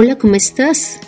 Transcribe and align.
Hola, 0.00 0.16
¿cómo 0.16 0.36
estás? 0.36 1.00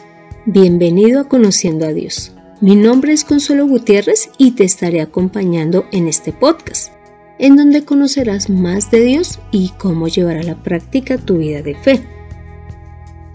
Bienvenido 0.47 1.21
a 1.21 1.29
Conociendo 1.29 1.87
a 1.87 1.93
Dios. 1.93 2.33
Mi 2.61 2.75
nombre 2.75 3.13
es 3.13 3.23
Consuelo 3.23 3.69
Gutiérrez 3.69 4.31
y 4.37 4.57
te 4.57 4.65
estaré 4.65 5.01
acompañando 5.01 5.85
en 5.93 6.09
este 6.09 6.33
podcast, 6.33 6.93
en 7.39 7.55
donde 7.55 7.85
conocerás 7.85 8.51
más 8.51 8.91
de 8.91 8.99
Dios 9.05 9.39
y 9.53 9.71
cómo 9.79 10.09
llevar 10.09 10.39
a 10.39 10.43
la 10.43 10.61
práctica 10.61 11.19
tu 11.19 11.37
vida 11.37 11.63
de 11.63 11.77
fe. 11.77 12.05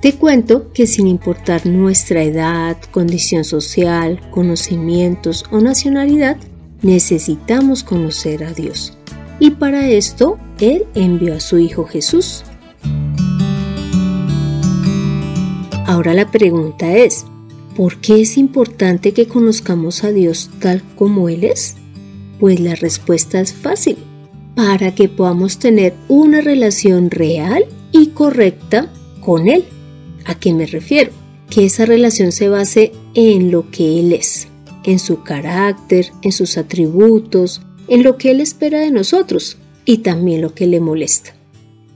Te 0.02 0.16
cuento 0.16 0.74
que 0.74 0.88
sin 0.88 1.08
importar 1.08 1.66
nuestra 1.66 2.22
edad, 2.22 2.76
condición 2.92 3.46
social, 3.46 4.20
conocimientos 4.32 5.46
o 5.52 5.62
nacionalidad, 5.62 6.36
necesitamos 6.82 7.86
conocer 7.86 8.44
a 8.44 8.52
Dios. 8.52 8.98
Y 9.40 9.52
para 9.52 9.88
esto, 9.88 10.38
Él 10.60 10.86
envió 10.96 11.36
a 11.36 11.40
su 11.40 11.60
Hijo 11.60 11.86
Jesús 11.86 12.44
Ahora 15.88 16.16
la 16.16 16.32
pregunta 16.32 16.98
es, 16.98 17.26
¿por 17.76 18.02
qué 18.02 18.22
es 18.22 18.38
importante 18.38 19.14
que 19.14 19.28
conozcamos 19.28 20.04
a 20.04 20.12
Dios 20.12 20.50
tal 20.60 20.82
como 20.96 21.30
Él 21.30 21.44
es? 21.44 21.76
Pues 22.40 22.60
la 22.60 22.74
respuesta 22.74 23.40
es 23.40 23.54
fácil, 23.54 23.98
para 24.56 24.96
que 24.96 25.10
podamos 25.10 25.60
tener 25.60 25.94
una 26.08 26.42
relación 26.42 27.12
real 27.12 27.66
y 27.92 28.08
correcta 28.08 28.92
con 29.22 29.48
Él. 29.48 29.64
¿A 30.26 30.34
qué 30.34 30.54
me 30.54 30.66
refiero? 30.66 31.12
Que 31.52 31.66
esa 31.66 31.86
relación 31.86 32.32
se 32.32 32.50
base 32.50 32.92
en 33.14 33.52
lo 33.52 33.70
que 33.70 34.00
Él 34.00 34.12
es, 34.12 34.48
en 34.86 34.98
su 34.98 35.22
carácter, 35.22 36.08
en 36.24 36.32
sus 36.32 36.58
atributos, 36.58 37.62
en 37.88 38.02
lo 38.02 38.18
que 38.18 38.32
Él 38.32 38.42
espera 38.42 38.80
de 38.80 38.90
nosotros 38.90 39.60
y 39.86 40.00
también 40.00 40.42
lo 40.42 40.56
que 40.56 40.66
le 40.66 40.80
molesta. 40.80 41.36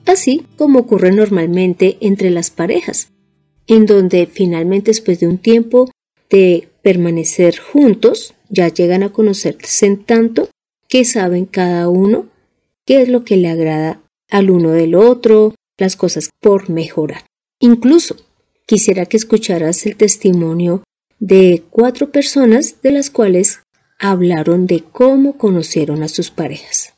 Así 0.06 0.44
como 0.58 0.78
ocurre 0.78 1.12
normalmente 1.12 1.98
entre 2.02 2.30
las 2.30 2.52
parejas 2.52 3.10
en 3.70 3.86
donde 3.86 4.26
finalmente 4.26 4.90
después 4.90 5.20
de 5.20 5.28
un 5.28 5.38
tiempo 5.38 5.90
de 6.30 6.68
permanecer 6.82 7.60
juntos, 7.60 8.34
ya 8.50 8.68
llegan 8.68 9.04
a 9.04 9.14
conocerse 9.14 9.86
en 9.86 10.04
tanto 10.04 10.50
que 10.88 11.06
saben 11.06 11.46
cada 11.46 11.88
uno 11.88 12.26
qué 12.86 13.02
es 13.04 13.10
lo 13.10 13.24
que 13.24 13.38
le 13.38 13.48
agrada 13.48 14.02
al 14.30 14.50
uno 14.50 14.72
del 14.72 14.96
otro, 14.96 15.54
las 15.78 15.96
cosas 15.96 16.30
por 16.42 16.70
mejorar. 16.72 17.26
Incluso 17.60 18.16
quisiera 18.66 19.06
que 19.06 19.18
escucharas 19.18 19.86
el 19.86 19.96
testimonio 19.96 20.84
de 21.20 21.64
cuatro 21.70 22.12
personas 22.12 22.82
de 22.82 22.92
las 22.92 23.12
cuales 23.12 23.60
hablaron 24.00 24.66
de 24.66 24.84
cómo 24.92 25.38
conocieron 25.38 26.02
a 26.02 26.08
sus 26.08 26.32
parejas. 26.32 26.94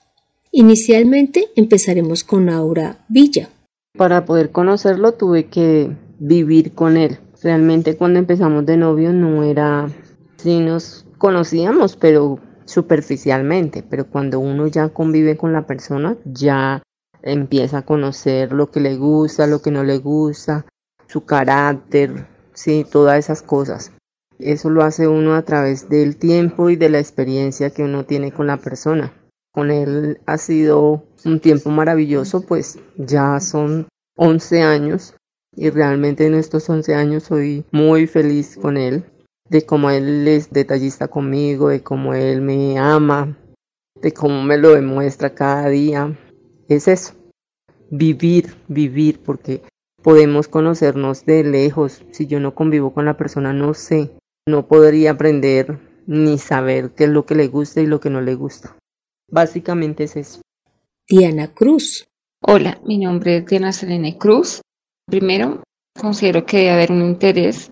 Inicialmente 0.52 1.50
empezaremos 1.56 2.24
con 2.24 2.50
Aura 2.50 3.04
Villa. 3.10 3.50
Para 3.98 4.26
poder 4.26 4.52
conocerlo 4.52 5.14
tuve 5.14 5.48
que 5.48 5.92
vivir 6.22 6.74
con 6.74 6.98
él. 6.98 7.20
Realmente 7.42 7.98
cuando 7.98 8.20
empezamos 8.20 8.66
de 8.66 8.78
novio 8.78 9.12
no 9.12 9.44
era, 9.44 9.90
sí 10.38 10.60
nos 10.60 11.06
conocíamos, 11.18 11.96
pero 11.96 12.40
superficialmente, 12.66 13.84
pero 13.84 14.06
cuando 14.06 14.40
uno 14.40 14.68
ya 14.68 14.90
convive 14.90 15.36
con 15.36 15.52
la 15.52 15.66
persona, 15.66 16.16
ya 16.24 16.84
empieza 17.24 17.80
a 17.80 17.86
conocer 17.86 18.54
lo 18.54 18.70
que 18.70 18.80
le 18.80 18.98
gusta, 18.98 19.48
lo 19.48 19.64
que 19.64 19.72
no 19.72 19.84
le 19.84 19.98
gusta, 19.98 20.66
su 21.08 21.26
carácter, 21.26 22.28
sí, 22.54 22.86
todas 22.90 23.18
esas 23.18 23.42
cosas. 23.42 23.92
Eso 24.38 24.70
lo 24.70 24.84
hace 24.84 25.08
uno 25.08 25.34
a 25.34 25.42
través 25.42 25.90
del 25.90 26.18
tiempo 26.18 26.70
y 26.70 26.76
de 26.76 26.90
la 26.90 27.00
experiencia 27.00 27.72
que 27.72 27.84
uno 27.84 28.06
tiene 28.06 28.32
con 28.32 28.46
la 28.48 28.58
persona. 28.58 29.12
Con 29.52 29.72
él 29.72 30.20
ha 30.28 30.38
sido 30.38 31.04
un 31.26 31.40
tiempo 31.40 31.72
maravilloso, 31.72 32.42
pues 32.42 32.80
ya 32.96 33.40
son 33.40 33.88
11 34.16 34.62
años 34.62 35.16
y 35.56 35.70
realmente 35.70 36.26
en 36.26 36.36
estos 36.36 36.70
11 36.70 36.96
años 36.96 37.24
soy 37.24 37.66
muy 37.72 38.08
feliz 38.08 38.58
con 38.62 38.78
él, 38.78 39.04
de 39.50 39.66
cómo 39.66 39.90
él 39.90 40.28
es 40.28 40.52
detallista 40.52 41.08
conmigo, 41.08 41.70
de 41.70 41.84
cómo 41.84 42.14
él 42.14 42.42
me 42.42 42.78
ama, 42.78 43.38
de 44.02 44.14
cómo 44.14 44.42
me 44.44 44.58
lo 44.58 44.72
demuestra 44.72 45.36
cada 45.36 45.70
día. 45.70 46.18
Es 46.70 46.88
eso, 46.88 47.14
vivir, 47.90 48.56
vivir, 48.68 49.20
porque 49.20 49.62
podemos 50.02 50.48
conocernos 50.48 51.26
de 51.26 51.44
lejos. 51.44 52.04
Si 52.12 52.28
yo 52.28 52.40
no 52.40 52.56
convivo 52.56 52.94
con 52.94 53.06
la 53.06 53.18
persona, 53.18 53.54
no 53.54 53.74
sé, 53.74 54.12
no 54.48 54.68
podría 54.68 55.12
aprender 55.12 55.80
ni 56.08 56.38
saber 56.38 56.92
qué 56.92 57.06
es 57.06 57.10
lo 57.10 57.26
que 57.26 57.36
le 57.36 57.48
gusta 57.48 57.82
y 57.82 57.88
lo 57.88 58.00
que 58.00 58.10
no 58.10 58.22
le 58.22 58.36
gusta. 58.36 58.76
Básicamente 59.30 60.06
es 60.06 60.16
eso. 60.16 60.42
Diana 61.08 61.54
Cruz. 61.54 62.08
Hola, 62.42 62.80
mi 62.86 62.98
nombre 62.98 63.38
es 63.38 63.46
Diana 63.46 63.72
Selene 63.72 64.18
Cruz. 64.18 64.62
Primero, 65.12 65.62
considero 66.00 66.46
que 66.46 66.60
debe 66.60 66.72
haber 66.72 66.92
un 66.94 67.02
interés, 67.02 67.70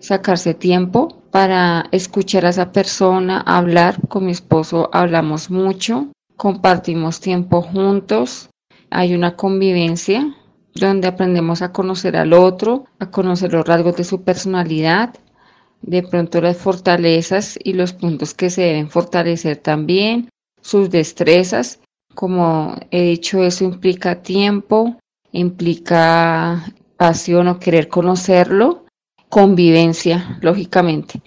sacarse 0.00 0.52
tiempo 0.52 1.22
para 1.30 1.86
escuchar 1.92 2.44
a 2.44 2.48
esa 2.48 2.72
persona, 2.72 3.40
hablar. 3.40 4.00
Con 4.08 4.26
mi 4.26 4.32
esposo 4.32 4.90
hablamos 4.92 5.48
mucho, 5.48 6.08
compartimos 6.36 7.20
tiempo 7.20 7.62
juntos, 7.62 8.50
hay 8.90 9.14
una 9.14 9.36
convivencia 9.36 10.34
donde 10.74 11.06
aprendemos 11.06 11.62
a 11.62 11.70
conocer 11.70 12.16
al 12.16 12.32
otro, 12.32 12.86
a 12.98 13.12
conocer 13.12 13.52
los 13.52 13.64
rasgos 13.64 13.94
de 13.94 14.02
su 14.02 14.24
personalidad, 14.24 15.14
de 15.82 16.02
pronto 16.02 16.40
las 16.40 16.56
fortalezas 16.56 17.56
y 17.62 17.74
los 17.74 17.92
puntos 17.92 18.34
que 18.34 18.50
se 18.50 18.62
deben 18.62 18.90
fortalecer 18.90 19.58
también, 19.58 20.30
sus 20.60 20.90
destrezas. 20.90 21.78
Como 22.12 22.74
he 22.90 23.02
dicho, 23.02 23.44
eso 23.44 23.64
implica 23.64 24.20
tiempo, 24.20 24.96
implica 25.32 26.64
pasión 26.96 27.48
o 27.48 27.58
querer 27.58 27.88
conocerlo, 27.88 28.84
convivencia, 29.28 30.38
lógicamente. 30.40 31.20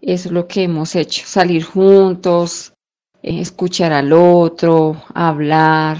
Eso 0.00 0.28
es 0.28 0.32
lo 0.32 0.46
que 0.46 0.64
hemos 0.64 0.94
hecho, 0.94 1.26
salir 1.26 1.64
juntos, 1.64 2.74
eh, 3.22 3.40
escuchar 3.40 3.92
al 3.92 4.12
otro, 4.12 5.02
hablar. 5.14 5.98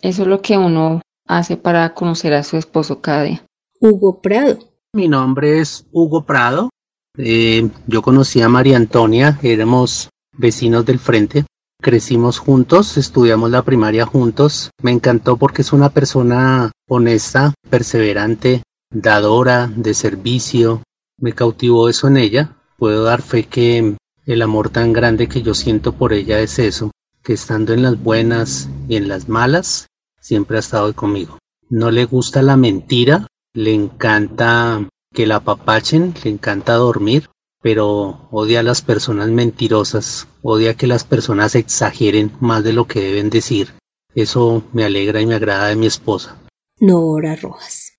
Eso 0.00 0.22
es 0.22 0.28
lo 0.28 0.40
que 0.40 0.56
uno 0.56 1.02
hace 1.26 1.56
para 1.56 1.92
conocer 1.92 2.32
a 2.32 2.42
su 2.42 2.56
esposo 2.56 3.00
cada 3.00 3.24
día. 3.24 3.44
Hugo 3.80 4.20
Prado. 4.20 4.58
Mi 4.94 5.08
nombre 5.08 5.60
es 5.60 5.86
Hugo 5.92 6.24
Prado. 6.24 6.70
Eh, 7.18 7.68
yo 7.86 8.00
conocí 8.00 8.40
a 8.40 8.48
María 8.48 8.76
Antonia, 8.76 9.38
éramos 9.42 10.08
vecinos 10.38 10.86
del 10.86 10.98
frente 10.98 11.44
crecimos 11.82 12.38
juntos, 12.38 12.96
estudiamos 12.96 13.50
la 13.50 13.62
primaria 13.62 14.06
juntos. 14.06 14.70
Me 14.80 14.92
encantó 14.92 15.36
porque 15.36 15.60
es 15.60 15.74
una 15.74 15.90
persona 15.90 16.72
honesta, 16.88 17.52
perseverante, 17.68 18.62
dadora, 18.90 19.70
de 19.76 19.92
servicio. 19.92 20.82
Me 21.18 21.34
cautivó 21.34 21.90
eso 21.90 22.08
en 22.08 22.16
ella. 22.16 22.56
Puedo 22.78 23.04
dar 23.04 23.20
fe 23.20 23.44
que 23.44 23.96
el 24.24 24.42
amor 24.42 24.70
tan 24.70 24.94
grande 24.94 25.28
que 25.28 25.42
yo 25.42 25.52
siento 25.52 25.92
por 25.92 26.12
ella 26.12 26.40
es 26.40 26.58
eso, 26.58 26.92
que 27.22 27.34
estando 27.34 27.74
en 27.74 27.82
las 27.82 28.02
buenas 28.02 28.68
y 28.88 28.96
en 28.96 29.08
las 29.08 29.28
malas, 29.28 29.88
siempre 30.20 30.56
ha 30.56 30.60
estado 30.60 30.94
conmigo. 30.94 31.38
No 31.68 31.90
le 31.90 32.04
gusta 32.04 32.42
la 32.42 32.56
mentira, 32.56 33.26
le 33.54 33.74
encanta 33.74 34.88
que 35.12 35.26
la 35.26 35.36
apapachen, 35.36 36.14
le 36.24 36.30
encanta 36.30 36.74
dormir, 36.74 37.28
pero 37.62 38.28
odia 38.30 38.60
a 38.60 38.64
las 38.64 38.82
personas 38.82 39.28
mentirosas, 39.28 40.26
odia 40.42 40.74
que 40.74 40.86
las 40.88 41.04
personas 41.04 41.54
exageren 41.54 42.32
más 42.40 42.64
de 42.64 42.72
lo 42.72 42.86
que 42.86 43.00
deben 43.00 43.30
decir. 43.30 43.72
Eso 44.14 44.64
me 44.72 44.84
alegra 44.84 45.20
y 45.20 45.26
me 45.26 45.36
agrada 45.36 45.68
de 45.68 45.76
mi 45.76 45.86
esposa. 45.86 46.36
Nora 46.80 47.36
Rojas. 47.36 47.92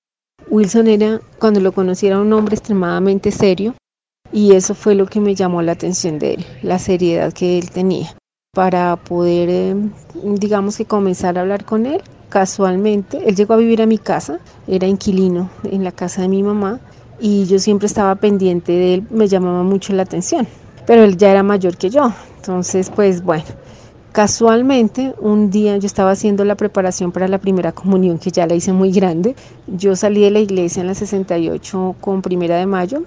Wilson 0.50 0.88
era, 0.88 1.22
cuando 1.40 1.62
lo 1.62 1.72
conocí, 1.72 2.06
era 2.06 2.20
un 2.20 2.34
hombre 2.34 2.56
extremadamente 2.56 3.32
serio 3.32 3.74
y 4.32 4.54
eso 4.54 4.76
fue 4.76 4.94
lo 4.94 5.06
que 5.06 5.22
me 5.22 5.36
llamó 5.36 5.62
la 5.62 5.72
atención 5.72 6.20
de 6.20 6.36
él, 6.36 6.46
la 6.62 6.78
seriedad 6.78 7.32
que 7.34 7.58
él 7.58 7.72
tenía. 7.72 8.16
Para 8.54 8.96
poder, 8.98 9.50
eh, 9.50 9.76
digamos 10.14 10.78
que 10.78 10.86
comenzar 10.86 11.38
a 11.38 11.42
hablar 11.42 11.66
con 11.66 11.86
él, 11.86 12.02
casualmente, 12.30 13.22
él 13.26 13.36
llegó 13.36 13.54
a 13.54 13.58
vivir 13.58 13.82
a 13.82 13.86
mi 13.86 13.98
casa, 13.98 14.40
era 14.68 14.88
inquilino 14.88 15.50
en 15.64 15.84
la 15.84 15.92
casa 15.92 16.24
de 16.24 16.28
mi 16.28 16.44
mamá 16.44 16.82
y 17.24 17.46
yo 17.46 17.58
siempre 17.58 17.86
estaba 17.86 18.16
pendiente 18.16 18.74
de 18.74 18.96
él, 18.96 19.08
me 19.10 19.30
llamaba 19.30 19.64
mucho 19.64 19.94
la 19.94 20.04
atención, 20.04 20.46
pero 20.86 21.06
él 21.06 21.16
ya 21.16 21.32
era 21.32 21.42
mayor 21.42 21.78
que 21.78 21.90
yo, 21.90 22.12
entonces 22.36 22.92
pues 22.94 23.24
bueno, 23.24 23.46
casualmente 24.12 25.16
un 25.22 25.50
día 25.50 25.78
yo 25.78 25.86
estaba 25.86 26.12
haciendo 26.12 26.44
la 26.44 26.56
preparación 26.56 27.14
para 27.14 27.30
la 27.30 27.38
primera 27.38 27.72
comunión 27.72 28.20
que 28.20 28.30
ya 28.30 28.46
la 28.46 28.56
hice 28.56 28.74
muy 28.74 28.92
grande, 28.92 29.38
yo 29.68 29.96
salí 29.96 30.22
de 30.22 30.32
la 30.32 30.40
iglesia 30.40 30.82
en 30.82 30.88
la 30.88 30.96
68 30.96 31.96
con 32.02 32.22
primera 32.22 32.58
de 32.58 32.66
mayo 32.66 33.04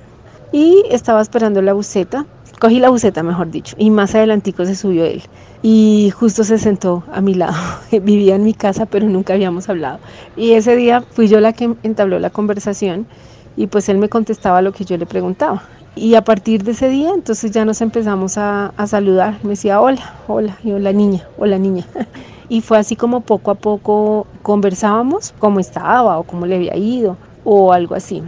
y 0.50 0.82
estaba 0.90 1.20
esperando 1.20 1.60
la 1.60 1.74
buceta, 1.74 2.24
cogí 2.58 2.78
la 2.78 2.88
buceta 2.88 3.22
mejor 3.22 3.50
dicho, 3.50 3.76
y 3.78 3.90
más 3.90 4.14
adelantico 4.14 4.64
se 4.64 4.76
subió 4.76 5.04
él 5.04 5.22
y 5.62 6.10
justo 6.16 6.42
se 6.42 6.56
sentó 6.58 7.02
a 7.12 7.20
mi 7.20 7.34
lado. 7.34 7.56
Vivía 7.90 8.36
en 8.36 8.44
mi 8.44 8.54
casa, 8.54 8.86
pero 8.86 9.08
nunca 9.08 9.34
habíamos 9.34 9.68
hablado. 9.68 9.98
Y 10.36 10.52
ese 10.52 10.76
día 10.76 11.00
fui 11.00 11.28
yo 11.28 11.40
la 11.40 11.52
que 11.52 11.74
entabló 11.82 12.18
la 12.18 12.30
conversación 12.30 13.06
y 13.56 13.66
pues 13.66 13.88
él 13.88 13.98
me 13.98 14.08
contestaba 14.08 14.62
lo 14.62 14.72
que 14.72 14.84
yo 14.84 14.96
le 14.96 15.06
preguntaba. 15.06 15.62
Y 15.94 16.14
a 16.14 16.22
partir 16.22 16.62
de 16.62 16.72
ese 16.72 16.90
día, 16.90 17.10
entonces 17.14 17.50
ya 17.52 17.64
nos 17.64 17.80
empezamos 17.80 18.36
a, 18.36 18.72
saludar. 18.86 19.38
Me 19.42 19.50
decía, 19.50 19.80
hola, 19.80 20.14
hola, 20.28 20.58
y 20.62 20.72
hola 20.72 20.92
niña, 20.92 21.26
hola 21.38 21.58
niña. 21.58 21.84
Y 22.48 22.60
fue 22.60 22.78
así 22.78 22.94
como 22.94 23.22
poco 23.22 23.50
a 23.50 23.56
poco 23.56 24.24
conversábamos 24.42 25.34
cómo 25.40 25.58
estaba 25.58 26.16
o 26.16 26.22
cómo 26.22 26.46
le 26.46 26.54
había 26.54 26.76
ido 26.76 27.16
o 27.42 27.72
algo 27.72 27.96
así. 27.96 28.22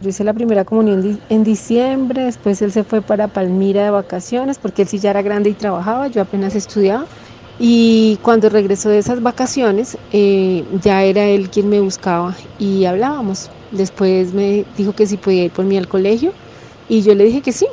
Yo 0.00 0.08
hice 0.08 0.24
la 0.24 0.32
primera 0.32 0.64
comunión 0.64 1.20
en 1.28 1.44
diciembre, 1.44 2.24
después 2.24 2.62
él 2.62 2.72
se 2.72 2.82
fue 2.82 3.02
para 3.02 3.28
Palmira 3.28 3.84
de 3.84 3.90
vacaciones 3.90 4.56
porque 4.56 4.82
él 4.82 4.88
sí 4.88 4.98
ya 4.98 5.10
era 5.10 5.20
grande 5.20 5.50
y 5.50 5.52
trabajaba, 5.52 6.06
yo 6.06 6.22
apenas 6.22 6.54
estudiaba. 6.54 7.04
Y 7.58 8.18
cuando 8.22 8.48
regresó 8.48 8.88
de 8.88 8.98
esas 8.98 9.22
vacaciones, 9.22 9.98
eh, 10.12 10.64
ya 10.82 11.02
era 11.02 11.24
él 11.24 11.50
quien 11.50 11.68
me 11.68 11.80
buscaba 11.80 12.34
y 12.58 12.86
hablábamos. 12.86 13.50
Después 13.72 14.34
me 14.34 14.66
dijo 14.76 14.94
que 14.94 15.06
si 15.06 15.16
podía 15.18 15.44
ir 15.44 15.52
por 15.52 15.64
mí 15.64 15.78
al 15.78 15.88
colegio 15.88 16.36
y 16.88 17.02
yo 17.02 17.14
le 17.14 17.24
dije 17.24 17.42
que 17.42 17.52
sí. 17.52 17.66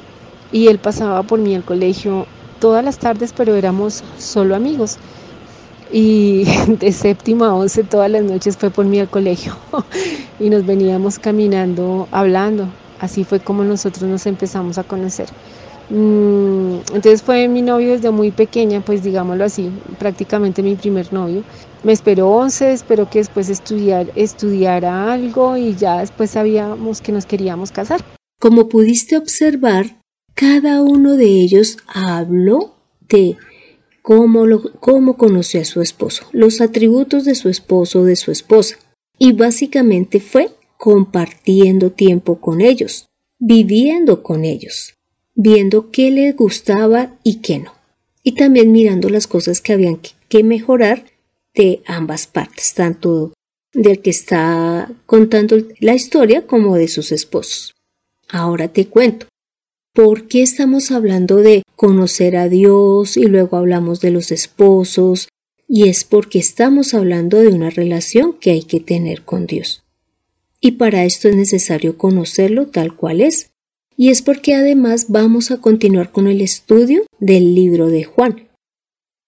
Y 0.52 0.68
él 0.68 0.80
pasaba 0.80 1.24
por 1.24 1.40
mí 1.40 1.56
al 1.56 1.66
colegio 1.66 2.28
todas 2.60 2.84
las 2.84 3.00
tardes, 3.00 3.34
pero 3.34 3.56
éramos 3.56 4.04
solo 4.18 4.56
amigos. 4.56 5.00
Y 5.92 6.46
de 6.68 6.92
séptimo 6.94 7.46
a 7.46 7.54
once 7.56 7.84
todas 7.84 8.10
las 8.12 8.24
noches 8.24 8.58
fue 8.58 8.72
por 8.72 8.86
mí 8.86 9.00
al 9.00 9.10
colegio 9.10 9.58
y 10.40 10.50
nos 10.50 10.66
veníamos 10.66 11.20
caminando, 11.20 12.08
hablando. 12.12 12.78
Así 12.98 13.26
fue 13.26 13.42
como 13.42 13.64
nosotros 13.64 14.10
nos 14.10 14.26
empezamos 14.26 14.78
a 14.78 14.84
conocer. 14.86 15.30
Mm, 15.90 16.82
entonces 16.94 17.24
fue 17.24 17.48
mi 17.48 17.64
novio 17.64 17.94
desde 17.94 18.12
muy 18.12 18.32
pequeña, 18.32 18.82
pues 18.82 19.04
digámoslo 19.04 19.44
así, 19.44 19.72
prácticamente 19.98 20.62
mi 20.62 20.76
primer 20.76 21.12
novio. 21.12 21.44
Me 21.84 21.94
esperó 21.94 22.30
11, 22.30 22.74
esperó 22.74 23.10
que 23.10 23.20
después 23.20 23.50
estudiar, 23.50 24.12
estudiara 24.16 25.12
algo 25.12 25.58
y 25.58 25.76
ya 25.76 26.00
después 26.00 26.32
sabíamos 26.32 27.02
que 27.02 27.12
nos 27.12 27.26
queríamos 27.26 27.72
casar. 27.72 28.04
Como 28.40 28.70
pudiste 28.70 29.18
observar, 29.18 30.02
cada 30.36 30.82
uno 30.82 31.16
de 31.16 31.26
ellos 31.26 31.78
habló 31.88 32.76
de 33.08 33.38
cómo, 34.02 34.46
lo, 34.46 34.72
cómo 34.80 35.18
conoció 35.18 35.62
a 35.62 35.66
su 35.66 35.82
esposo, 35.82 36.26
los 36.32 36.62
atributos 36.62 37.26
de 37.26 37.36
su 37.36 37.50
esposo 37.50 38.02
o 38.02 38.06
de 38.06 38.16
su 38.16 38.32
esposa. 38.32 38.78
Y 39.18 39.34
básicamente 39.34 40.20
fue 40.20 40.52
compartiendo 40.78 41.92
tiempo 41.92 42.40
con 42.40 42.62
ellos, 42.62 43.08
viviendo 43.40 44.24
con 44.24 44.46
ellos 44.46 44.94
viendo 45.42 45.90
qué 45.90 46.12
le 46.12 46.34
gustaba 46.34 47.16
y 47.24 47.36
qué 47.36 47.60
no. 47.60 47.74
Y 48.24 48.34
también 48.34 48.74
mirando 48.74 49.08
las 49.10 49.26
cosas 49.26 49.62
que 49.62 49.72
habían 49.72 49.98
que 50.28 50.44
mejorar 50.44 51.06
de 51.56 51.82
ambas 51.86 52.28
partes, 52.28 52.74
tanto 52.74 53.32
del 53.72 54.02
que 54.02 54.10
está 54.10 54.92
contando 55.06 55.56
la 55.80 55.96
historia 55.96 56.46
como 56.46 56.76
de 56.76 56.90
sus 56.90 57.14
esposos. 57.14 57.74
Ahora 58.28 58.68
te 58.68 58.88
cuento. 58.88 59.28
¿Por 59.94 60.28
qué 60.28 60.42
estamos 60.42 60.92
hablando 60.92 61.38
de 61.38 61.64
conocer 61.78 62.36
a 62.36 62.50
Dios 62.50 63.16
y 63.16 63.24
luego 63.24 63.56
hablamos 63.56 64.02
de 64.02 64.12
los 64.12 64.32
esposos? 64.32 65.30
Y 65.70 65.88
es 65.88 66.04
porque 66.04 66.40
estamos 66.40 66.94
hablando 66.94 67.40
de 67.40 67.48
una 67.48 67.70
relación 67.70 68.34
que 68.34 68.52
hay 68.52 68.64
que 68.64 68.82
tener 68.82 69.24
con 69.24 69.48
Dios. 69.48 69.84
Y 70.60 70.72
para 70.72 71.06
esto 71.06 71.30
es 71.30 71.38
necesario 71.38 71.98
conocerlo 71.98 72.68
tal 72.68 72.94
cual 72.98 73.22
es, 73.22 73.49
y 74.00 74.12
es 74.12 74.22
porque 74.22 74.56
además 74.56 75.08
vamos 75.10 75.52
a 75.52 75.58
continuar 75.58 76.14
con 76.14 76.28
el 76.28 76.40
estudio 76.40 77.04
del 77.20 77.54
libro 77.54 77.88
de 77.88 78.06
Juan. 78.06 78.48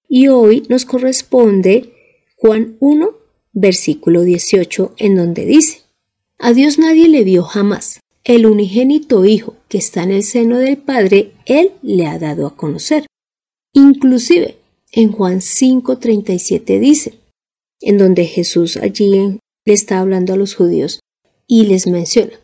Y 0.07 0.29
hoy 0.29 0.65
nos 0.69 0.85
corresponde 0.85 1.91
Juan 2.37 2.77
1, 2.79 3.09
versículo 3.51 4.21
18, 4.21 4.93
en 4.95 5.17
donde 5.17 5.45
dice, 5.45 5.81
A 6.39 6.53
Dios 6.53 6.79
nadie 6.79 7.09
le 7.09 7.25
vio 7.25 7.43
jamás. 7.43 7.99
El 8.23 8.45
unigénito 8.45 9.25
Hijo 9.25 9.57
que 9.67 9.77
está 9.77 10.03
en 10.03 10.11
el 10.11 10.23
seno 10.23 10.57
del 10.57 10.77
Padre, 10.77 11.33
Él 11.45 11.73
le 11.81 12.07
ha 12.07 12.17
dado 12.17 12.47
a 12.47 12.55
conocer. 12.55 13.07
Inclusive, 13.73 14.55
en 14.93 15.11
Juan 15.11 15.41
5:37 15.41 16.79
dice, 16.79 17.19
en 17.81 17.97
donde 17.97 18.23
Jesús 18.23 18.77
allí 18.77 19.09
le 19.09 19.73
está 19.73 19.99
hablando 19.99 20.31
a 20.31 20.37
los 20.37 20.55
judíos 20.55 21.01
y 21.45 21.65
les 21.65 21.87
menciona, 21.87 22.39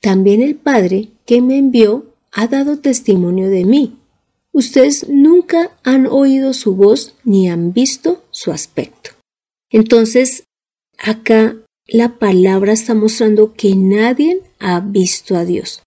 también 0.00 0.42
el 0.42 0.56
Padre 0.56 1.08
que 1.26 1.40
me 1.42 1.58
envió 1.58 2.14
ha 2.32 2.46
dado 2.46 2.78
testimonio 2.78 3.48
de 3.48 3.64
mí. 3.64 3.96
Ustedes 4.52 5.08
nunca 5.08 5.76
han 5.84 6.06
oído 6.06 6.52
su 6.52 6.74
voz 6.74 7.14
ni 7.24 7.48
han 7.48 7.72
visto 7.72 8.24
su 8.30 8.50
aspecto. 8.50 9.10
Entonces, 9.70 10.44
acá 10.98 11.56
la 11.86 12.18
palabra 12.18 12.72
está 12.72 12.94
mostrando 12.94 13.54
que 13.54 13.74
nadie 13.76 14.42
ha 14.58 14.80
visto 14.80 15.36
a 15.36 15.44
Dios. 15.44 15.82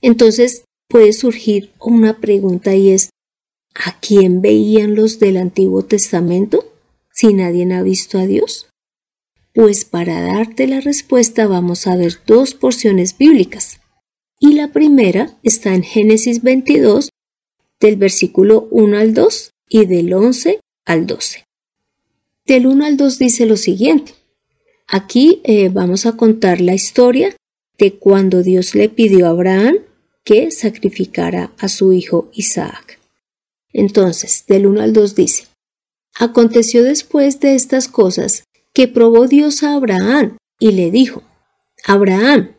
Entonces 0.00 0.64
puede 0.88 1.12
surgir 1.12 1.72
una 1.80 2.20
pregunta 2.20 2.74
y 2.74 2.90
es, 2.90 3.10
¿a 3.74 3.98
quién 4.00 4.42
veían 4.42 4.94
los 4.94 5.18
del 5.18 5.38
Antiguo 5.38 5.82
Testamento 5.82 6.64
si 7.12 7.32
nadie 7.32 7.72
ha 7.74 7.82
visto 7.82 8.18
a 8.18 8.26
Dios? 8.26 8.68
Pues 9.54 9.84
para 9.84 10.20
darte 10.20 10.66
la 10.66 10.80
respuesta 10.80 11.46
vamos 11.46 11.86
a 11.86 11.94
ver 11.94 12.14
dos 12.26 12.54
porciones 12.54 13.16
bíblicas. 13.16 13.78
Y 14.40 14.54
la 14.54 14.72
primera 14.72 15.38
está 15.44 15.74
en 15.74 15.84
Génesis 15.84 16.42
22, 16.42 17.10
del 17.78 17.96
versículo 17.96 18.66
1 18.72 18.98
al 18.98 19.14
2 19.14 19.50
y 19.68 19.86
del 19.86 20.12
11 20.12 20.58
al 20.84 21.06
12. 21.06 21.44
Del 22.46 22.66
1 22.66 22.84
al 22.84 22.96
2 22.96 23.18
dice 23.20 23.46
lo 23.46 23.56
siguiente. 23.56 24.12
Aquí 24.88 25.40
eh, 25.44 25.68
vamos 25.68 26.04
a 26.04 26.16
contar 26.16 26.60
la 26.60 26.74
historia 26.74 27.36
de 27.78 27.94
cuando 27.94 28.42
Dios 28.42 28.74
le 28.74 28.88
pidió 28.88 29.26
a 29.26 29.30
Abraham 29.30 29.78
que 30.24 30.50
sacrificara 30.50 31.52
a 31.58 31.68
su 31.68 31.92
hijo 31.92 32.28
Isaac. 32.32 32.98
Entonces, 33.72 34.44
del 34.48 34.66
1 34.66 34.82
al 34.82 34.92
2 34.92 35.14
dice, 35.14 35.44
Aconteció 36.18 36.82
después 36.82 37.38
de 37.38 37.54
estas 37.54 37.86
cosas 37.86 38.44
que 38.74 38.88
probó 38.88 39.26
Dios 39.26 39.62
a 39.62 39.74
Abraham 39.74 40.36
y 40.58 40.72
le 40.72 40.90
dijo, 40.90 41.22
Abraham. 41.86 42.50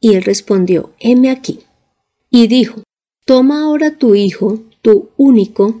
Y 0.00 0.14
él 0.14 0.22
respondió, 0.22 0.92
heme 1.00 1.30
aquí. 1.30 1.60
Y 2.30 2.46
dijo, 2.46 2.82
toma 3.26 3.62
ahora 3.62 3.98
tu 3.98 4.14
hijo, 4.14 4.60
tu 4.80 5.10
único, 5.16 5.80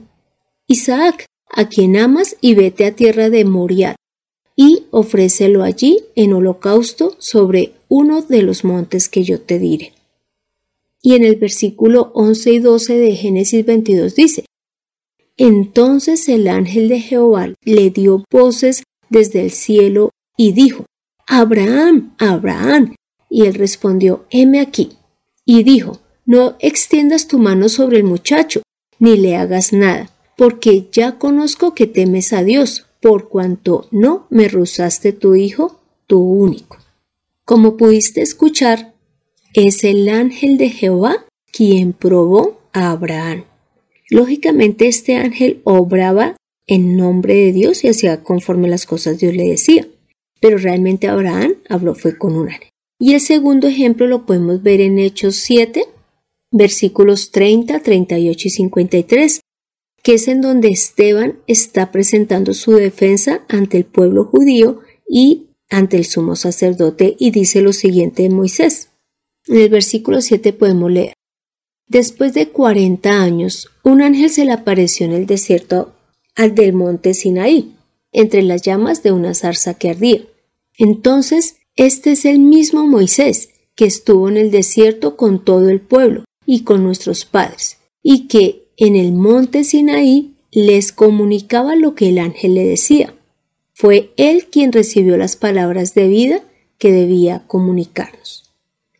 Isaac, 0.66 1.26
a 1.48 1.68
quien 1.68 1.96
amas, 1.96 2.36
y 2.40 2.54
vete 2.54 2.84
a 2.84 2.96
tierra 2.96 3.30
de 3.30 3.44
Moriah, 3.44 3.94
y 4.56 4.86
ofrécelo 4.90 5.62
allí 5.62 6.00
en 6.16 6.32
holocausto 6.32 7.14
sobre 7.18 7.74
uno 7.88 8.22
de 8.22 8.42
los 8.42 8.64
montes 8.64 9.08
que 9.08 9.22
yo 9.22 9.40
te 9.40 9.58
diré. 9.58 9.92
Y 11.00 11.14
en 11.14 11.24
el 11.24 11.36
versículo 11.36 12.10
11 12.14 12.52
y 12.52 12.58
12 12.58 12.98
de 12.98 13.14
Génesis 13.14 13.64
22 13.64 14.16
dice, 14.16 14.44
Entonces 15.36 16.28
el 16.28 16.48
ángel 16.48 16.88
de 16.88 17.00
Jehová 17.00 17.54
le 17.62 17.90
dio 17.90 18.24
voces 18.30 18.82
desde 19.10 19.42
el 19.42 19.50
cielo 19.50 20.10
y 20.36 20.52
dijo, 20.52 20.84
Abraham, 21.26 22.14
Abraham. 22.18 22.94
Y 23.30 23.46
él 23.46 23.54
respondió, 23.54 24.24
heme 24.30 24.60
aquí. 24.60 24.92
Y 25.44 25.62
dijo, 25.62 26.00
no 26.24 26.56
extiendas 26.60 27.28
tu 27.28 27.38
mano 27.38 27.68
sobre 27.68 27.98
el 27.98 28.04
muchacho, 28.04 28.62
ni 28.98 29.16
le 29.16 29.36
hagas 29.36 29.72
nada, 29.72 30.10
porque 30.36 30.88
ya 30.92 31.18
conozco 31.18 31.74
que 31.74 31.86
temes 31.86 32.32
a 32.32 32.42
Dios, 32.42 32.86
por 33.00 33.28
cuanto 33.28 33.88
no 33.90 34.26
me 34.30 34.48
ruzaste 34.48 35.12
tu 35.12 35.34
hijo, 35.34 35.80
tu 36.06 36.20
único. 36.20 36.78
Como 37.44 37.76
pudiste 37.76 38.22
escuchar, 38.22 38.94
es 39.54 39.84
el 39.84 40.08
ángel 40.08 40.58
de 40.58 40.70
Jehová 40.70 41.24
quien 41.50 41.92
probó 41.92 42.60
a 42.72 42.90
Abraham. 42.90 43.44
Lógicamente 44.10 44.88
este 44.88 45.16
ángel 45.16 45.60
obraba 45.64 46.36
en 46.68 46.96
nombre 46.96 47.34
de 47.34 47.52
Dios 47.52 47.82
y 47.82 47.88
hacía 47.88 48.22
conforme 48.22 48.68
las 48.68 48.86
cosas 48.86 49.18
Dios 49.18 49.34
le 49.34 49.48
decía. 49.48 49.88
Pero 50.40 50.58
realmente 50.58 51.08
Abraham 51.08 51.56
habló 51.68 51.96
fue 51.96 52.16
con 52.16 52.36
un 52.36 52.48
ángel. 52.48 52.68
Y 53.00 53.14
el 53.14 53.20
segundo 53.20 53.66
ejemplo 53.66 54.06
lo 54.06 54.26
podemos 54.26 54.62
ver 54.62 54.80
en 54.80 54.98
Hechos 54.98 55.36
7, 55.36 55.84
versículos 56.52 57.32
30, 57.32 57.80
38 57.80 58.48
y 58.48 58.50
53, 58.50 59.40
que 60.02 60.14
es 60.14 60.28
en 60.28 60.40
donde 60.40 60.68
Esteban 60.68 61.38
está 61.46 61.90
presentando 61.90 62.54
su 62.54 62.72
defensa 62.72 63.44
ante 63.48 63.78
el 63.78 63.84
pueblo 63.84 64.24
judío 64.24 64.80
y 65.08 65.48
ante 65.70 65.96
el 65.96 66.04
sumo 66.04 66.36
sacerdote 66.36 67.16
y 67.18 67.30
dice 67.30 67.62
lo 67.62 67.72
siguiente 67.72 68.22
de 68.22 68.30
Moisés. 68.30 68.90
En 69.46 69.56
el 69.58 69.68
versículo 69.68 70.20
7 70.20 70.52
podemos 70.52 70.90
leer, 70.90 71.14
Después 71.88 72.34
de 72.34 72.50
cuarenta 72.50 73.22
años, 73.22 73.70
un 73.82 74.02
ángel 74.02 74.28
se 74.28 74.44
le 74.44 74.52
apareció 74.52 75.06
en 75.06 75.14
el 75.14 75.24
desierto 75.24 75.94
al 76.38 76.54
del 76.54 76.72
monte 76.72 77.14
Sinaí, 77.14 77.74
entre 78.12 78.42
las 78.42 78.62
llamas 78.62 79.02
de 79.02 79.10
una 79.10 79.34
zarza 79.34 79.74
que 79.74 79.90
ardía. 79.90 80.22
Entonces, 80.78 81.56
este 81.74 82.12
es 82.12 82.24
el 82.24 82.38
mismo 82.38 82.86
Moisés 82.86 83.50
que 83.74 83.84
estuvo 83.84 84.28
en 84.28 84.36
el 84.36 84.50
desierto 84.52 85.16
con 85.16 85.44
todo 85.44 85.68
el 85.68 85.80
pueblo 85.80 86.24
y 86.46 86.62
con 86.62 86.84
nuestros 86.84 87.24
padres, 87.24 87.78
y 88.02 88.28
que 88.28 88.68
en 88.76 88.94
el 88.94 89.12
monte 89.12 89.64
Sinaí 89.64 90.36
les 90.52 90.92
comunicaba 90.92 91.74
lo 91.74 91.96
que 91.96 92.08
el 92.08 92.18
ángel 92.18 92.54
le 92.54 92.64
decía. 92.64 93.12
Fue 93.74 94.12
él 94.16 94.46
quien 94.46 94.72
recibió 94.72 95.16
las 95.16 95.34
palabras 95.34 95.92
de 95.94 96.06
vida 96.06 96.42
que 96.78 96.92
debía 96.92 97.44
comunicarnos. 97.48 98.44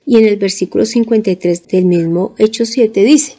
Y 0.04 0.18
en 0.18 0.26
el 0.26 0.38
versículo 0.38 0.86
53 0.86 1.68
del 1.68 1.84
mismo 1.84 2.34
Hecho 2.36 2.66
7 2.66 3.04
dice, 3.04 3.34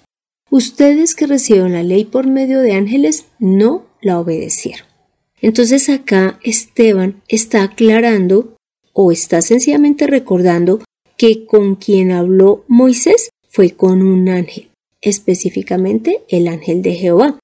Ustedes 0.49 1.15
que 1.15 1.27
recibieron 1.27 1.73
la 1.73 1.83
ley 1.83 2.05
por 2.05 2.25
medio 2.25 2.61
de 2.61 2.71
ángeles 2.73 3.25
no 3.39 3.88
la 4.01 4.19
obedecieron. 4.19 4.87
Entonces 5.41 5.89
acá 5.89 6.39
Esteban 6.43 7.21
está 7.27 7.63
aclarando 7.63 8.57
o 8.93 9.11
está 9.11 9.41
sencillamente 9.41 10.07
recordando 10.07 10.81
que 11.17 11.45
con 11.45 11.75
quien 11.75 12.11
habló 12.11 12.65
Moisés 12.67 13.29
fue 13.49 13.71
con 13.71 14.01
un 14.01 14.29
ángel, 14.29 14.69
específicamente 15.01 16.23
el 16.29 16.47
ángel 16.47 16.81
de 16.81 16.95
Jehová. 16.95 17.39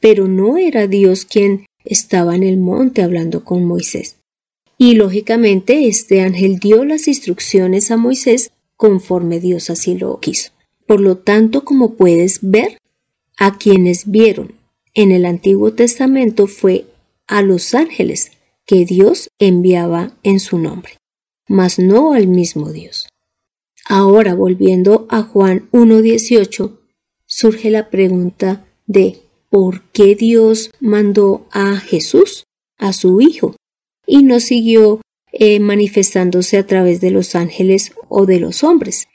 Pero 0.00 0.28
no 0.28 0.56
era 0.56 0.86
Dios 0.86 1.24
quien 1.24 1.66
estaba 1.84 2.34
en 2.34 2.42
el 2.42 2.58
monte 2.58 3.02
hablando 3.02 3.44
con 3.44 3.64
Moisés. 3.64 4.16
Y 4.78 4.94
lógicamente 4.94 5.88
este 5.88 6.20
ángel 6.20 6.58
dio 6.58 6.84
las 6.84 7.08
instrucciones 7.08 7.90
a 7.90 7.96
Moisés 7.96 8.52
conforme 8.76 9.40
Dios 9.40 9.70
así 9.70 9.94
lo 9.96 10.20
quiso. 10.20 10.50
Por 10.86 11.00
lo 11.00 11.16
tanto, 11.18 11.64
como 11.64 11.94
puedes 11.94 12.40
ver, 12.42 12.78
a 13.38 13.58
quienes 13.58 14.10
vieron 14.10 14.54
en 14.96 15.12
el 15.12 15.26
Antiguo 15.26 15.74
Testamento 15.74 16.46
fue 16.46 16.86
a 17.26 17.42
los 17.42 17.74
ángeles 17.74 18.32
que 18.64 18.86
Dios 18.86 19.28
enviaba 19.38 20.16
en 20.22 20.40
su 20.40 20.58
nombre, 20.58 20.94
mas 21.46 21.78
no 21.78 22.14
al 22.14 22.26
mismo 22.26 22.72
Dios. 22.72 23.06
Ahora, 23.86 24.34
volviendo 24.34 25.06
a 25.10 25.22
Juan 25.22 25.68
1.18, 25.70 26.78
surge 27.26 27.70
la 27.70 27.90
pregunta 27.90 28.66
de 28.86 29.20
¿por 29.50 29.82
qué 29.92 30.16
Dios 30.16 30.70
mandó 30.80 31.46
a 31.52 31.76
Jesús, 31.76 32.44
a 32.78 32.94
su 32.94 33.20
Hijo, 33.20 33.54
y 34.06 34.22
no 34.22 34.40
siguió 34.40 35.02
eh, 35.30 35.60
manifestándose 35.60 36.56
a 36.56 36.66
través 36.66 37.02
de 37.02 37.10
los 37.10 37.34
ángeles 37.34 37.92
o 38.08 38.24
de 38.24 38.40
los 38.40 38.64
hombres? 38.64 39.06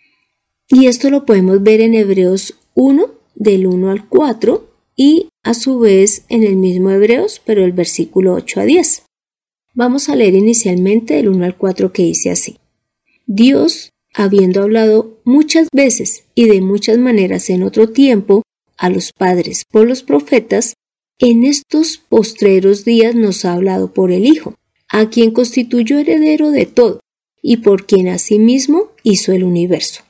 Y 0.69 0.85
esto 0.85 1.09
lo 1.09 1.25
podemos 1.25 1.63
ver 1.63 1.81
en 1.81 1.95
Hebreos 1.95 2.53
1, 2.75 3.11
del 3.33 3.65
1 3.65 3.89
al 3.89 4.07
4, 4.07 4.70
y 4.95 5.29
a 5.43 5.53
su 5.53 5.79
vez 5.79 6.25
en 6.29 6.43
el 6.43 6.55
mismo 6.55 6.91
Hebreos, 6.91 7.41
pero 7.45 7.63
el 7.63 7.71
versículo 7.71 8.33
8 8.33 8.61
a 8.61 8.63
10. 8.65 9.03
Vamos 9.73 10.09
a 10.09 10.15
leer 10.15 10.35
inicialmente 10.35 11.19
el 11.19 11.29
1 11.29 11.45
al 11.45 11.57
4 11.57 11.93
que 11.93 12.03
dice 12.03 12.29
así. 12.29 12.57
Dios, 13.25 13.91
habiendo 14.13 14.61
hablado 14.61 15.19
muchas 15.23 15.69
veces 15.73 16.25
y 16.35 16.47
de 16.47 16.61
muchas 16.61 16.97
maneras 16.97 17.49
en 17.49 17.63
otro 17.63 17.89
tiempo 17.89 18.43
a 18.77 18.89
los 18.89 19.13
padres 19.13 19.63
por 19.69 19.87
los 19.87 20.03
profetas, 20.03 20.75
en 21.19 21.43
estos 21.43 21.97
postreros 21.97 22.83
días 22.83 23.15
nos 23.15 23.45
ha 23.45 23.53
hablado 23.53 23.93
por 23.93 24.11
el 24.11 24.25
Hijo, 24.25 24.55
a 24.89 25.09
quien 25.09 25.31
constituyó 25.31 25.99
heredero 25.99 26.51
de 26.51 26.65
todo, 26.65 26.99
y 27.41 27.57
por 27.57 27.85
quien 27.85 28.07
asimismo 28.07 28.89
hizo 29.03 29.31
el 29.31 29.43
universo 29.43 30.03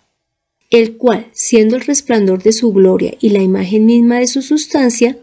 el 0.72 0.98
cual, 0.98 1.28
siendo 1.34 1.76
el 1.76 1.82
resplandor 1.82 2.42
de 2.42 2.54
su 2.54 2.74
gloria 2.74 3.16
y 3.20 3.30
la 3.30 3.44
imagen 3.44 3.86
misma 3.86 4.20
de 4.20 4.28
su 4.28 4.42
sustancia, 4.42 5.20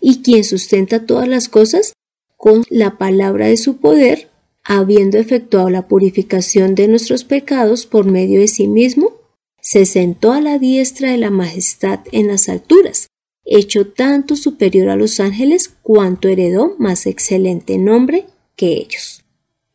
y 0.00 0.22
quien 0.22 0.42
sustenta 0.42 1.06
todas 1.06 1.28
las 1.28 1.48
cosas, 1.48 1.92
con 2.36 2.64
la 2.70 2.98
palabra 2.98 3.46
de 3.46 3.56
su 3.56 3.76
poder, 3.76 4.30
habiendo 4.64 5.18
efectuado 5.18 5.70
la 5.70 5.86
purificación 5.86 6.74
de 6.74 6.88
nuestros 6.88 7.24
pecados 7.24 7.86
por 7.86 8.06
medio 8.06 8.40
de 8.40 8.48
sí 8.48 8.66
mismo, 8.66 9.12
se 9.60 9.84
sentó 9.84 10.32
a 10.32 10.40
la 10.40 10.58
diestra 10.58 11.10
de 11.10 11.18
la 11.18 11.30
majestad 11.30 12.00
en 12.12 12.28
las 12.28 12.48
alturas, 12.48 13.08
hecho 13.44 13.88
tanto 13.88 14.34
superior 14.34 14.88
a 14.88 14.96
los 14.96 15.20
ángeles 15.20 15.74
cuanto 15.82 16.28
heredó 16.28 16.74
más 16.78 17.06
excelente 17.06 17.78
nombre 17.78 18.26
que 18.54 18.72
ellos. 18.72 19.24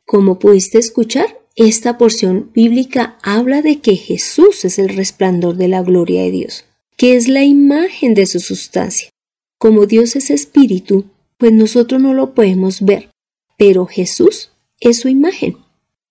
Como 0.06 0.40
pudiste 0.40 0.78
escuchar, 0.78 1.41
esta 1.56 1.98
porción 1.98 2.52
bíblica 2.54 3.18
habla 3.22 3.62
de 3.62 3.80
que 3.80 3.96
Jesús 3.96 4.64
es 4.66 4.80
el 4.80 4.90
resplandor 4.90 5.58
de 5.58 5.68
la 5.68 5.82
gloria 5.82 6.24
de 6.24 6.32
Dios, 6.32 6.66
que 6.98 7.16
es 7.16 7.28
la 7.28 7.44
imagen 7.44 8.14
de 8.14 8.26
su 8.26 8.40
sustancia. 8.40 9.10
Como 9.58 9.86
Dios 9.86 10.16
es 10.16 10.30
espíritu, 10.30 11.06
pues 11.38 11.52
nosotros 11.52 12.02
no 12.02 12.14
lo 12.14 12.34
podemos 12.34 12.82
ver, 12.82 13.10
pero 13.58 13.86
Jesús 13.86 14.52
es 14.80 15.00
su 15.00 15.10
imagen. 15.10 15.58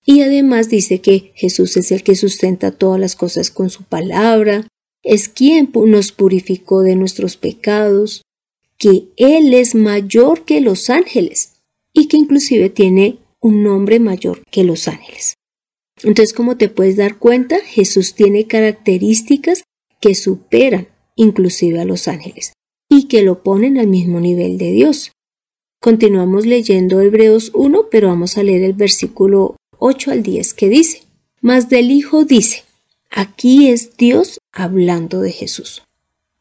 Y 0.04 0.22
además 0.22 0.68
dice 0.68 1.00
que 1.00 1.32
Jesús 1.34 1.76
es 1.76 1.90
el 1.92 2.02
que 2.02 2.16
sustenta 2.16 2.70
todas 2.70 3.00
las 3.00 3.16
cosas 3.16 3.50
con 3.50 3.70
su 3.70 3.84
palabra, 3.84 4.66
es 5.02 5.28
quien 5.28 5.70
nos 5.86 6.12
purificó 6.12 6.82
de 6.82 6.96
nuestros 6.96 7.36
pecados, 7.36 8.22
que 8.76 9.08
Él 9.16 9.54
es 9.54 9.74
mayor 9.74 10.44
que 10.44 10.60
los 10.60 10.90
ángeles 10.90 11.54
y 11.92 12.08
que 12.08 12.16
inclusive 12.16 12.70
tiene 12.70 13.18
un 13.40 13.62
nombre 13.62 13.98
mayor 13.98 14.42
que 14.50 14.64
los 14.64 14.88
ángeles. 14.88 15.34
Entonces, 16.02 16.32
como 16.32 16.56
te 16.56 16.68
puedes 16.68 16.96
dar 16.96 17.18
cuenta, 17.18 17.58
Jesús 17.60 18.14
tiene 18.14 18.46
características 18.46 19.64
que 20.00 20.14
superan 20.14 20.88
inclusive 21.16 21.80
a 21.80 21.84
los 21.84 22.08
ángeles 22.08 22.54
y 22.88 23.08
que 23.08 23.22
lo 23.22 23.42
ponen 23.42 23.78
al 23.78 23.86
mismo 23.86 24.20
nivel 24.20 24.58
de 24.58 24.72
Dios. 24.72 25.12
Continuamos 25.80 26.46
leyendo 26.46 27.00
Hebreos 27.00 27.52
1, 27.54 27.88
pero 27.90 28.08
vamos 28.08 28.36
a 28.36 28.42
leer 28.42 28.62
el 28.62 28.72
versículo 28.74 29.56
8 29.78 30.10
al 30.10 30.22
10 30.22 30.54
que 30.54 30.68
dice, 30.68 31.02
Mas 31.40 31.68
del 31.68 31.90
Hijo 31.90 32.24
dice, 32.24 32.64
aquí 33.10 33.68
es 33.68 33.96
Dios 33.96 34.38
hablando 34.52 35.20
de 35.20 35.32
Jesús. 35.32 35.82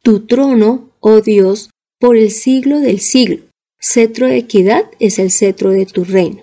Tu 0.02 0.26
trono, 0.26 0.90
oh 1.00 1.20
Dios, 1.20 1.70
por 1.98 2.16
el 2.16 2.30
siglo 2.30 2.80
del 2.80 3.00
siglo, 3.00 3.42
cetro 3.78 4.26
de 4.26 4.38
equidad 4.38 4.90
es 4.98 5.18
el 5.18 5.30
cetro 5.30 5.70
de 5.70 5.86
tu 5.86 6.04
reino. 6.04 6.42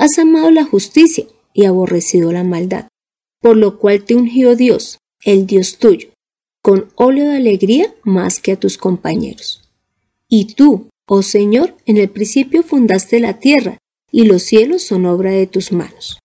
Has 0.00 0.16
amado 0.20 0.52
la 0.52 0.64
justicia 0.64 1.26
y 1.52 1.64
aborrecido 1.64 2.30
la 2.30 2.44
maldad, 2.44 2.86
por 3.40 3.56
lo 3.56 3.80
cual 3.80 4.04
te 4.04 4.14
ungió 4.14 4.54
Dios, 4.54 4.98
el 5.24 5.44
Dios 5.44 5.78
tuyo, 5.78 6.10
con 6.62 6.92
óleo 6.94 7.28
de 7.28 7.36
alegría 7.36 7.92
más 8.04 8.38
que 8.38 8.52
a 8.52 8.60
tus 8.60 8.78
compañeros. 8.78 9.68
Y 10.28 10.54
tú, 10.54 10.86
oh 11.08 11.22
Señor, 11.22 11.74
en 11.84 11.96
el 11.96 12.10
principio 12.10 12.62
fundaste 12.62 13.18
la 13.18 13.40
tierra, 13.40 13.78
y 14.12 14.22
los 14.22 14.44
cielos 14.44 14.82
son 14.82 15.04
obra 15.04 15.32
de 15.32 15.48
tus 15.48 15.72
manos. 15.72 16.20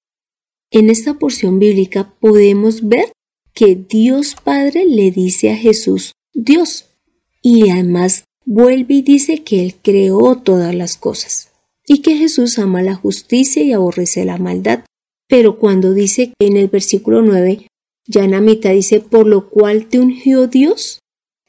En 0.69 0.91
esta 0.91 1.15
porción 1.15 1.57
bíblica 1.57 2.13
podemos 2.19 2.87
ver 2.87 3.11
que 3.55 3.75
Dios 3.75 4.35
Padre 4.35 4.85
le 4.85 5.09
dice 5.09 5.49
a 5.51 5.57
Jesús 5.57 6.11
Dios, 6.31 6.91
y 7.41 7.71
además 7.71 8.25
vuelve 8.45 8.93
y 8.93 9.01
dice 9.01 9.43
que 9.43 9.63
Él 9.63 9.75
creó 9.81 10.35
todas 10.37 10.75
las 10.75 10.95
cosas 10.95 11.52
y 11.85 12.01
que 12.01 12.17
Jesús 12.17 12.59
ama 12.59 12.81
la 12.81 12.95
justicia 12.95 13.63
y 13.63 13.73
aborrece 13.73 14.25
la 14.25 14.37
maldad. 14.37 14.85
Pero 15.27 15.59
cuando 15.59 15.93
dice 15.93 16.33
en 16.39 16.57
el 16.57 16.67
versículo 16.67 17.21
9, 17.21 17.67
ya 18.05 18.23
en 18.23 18.31
la 18.31 18.41
mitad 18.41 18.71
dice, 18.71 18.99
por 18.99 19.25
lo 19.27 19.49
cual 19.49 19.87
te 19.87 19.99
ungió 19.99 20.47
Dios, 20.47 20.99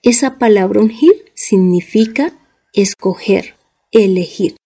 esa 0.03 0.39
palabra 0.39 0.81
ungir 0.81 1.33
significa 1.35 2.33
escoger, 2.73 3.55
elegir. 3.91 4.57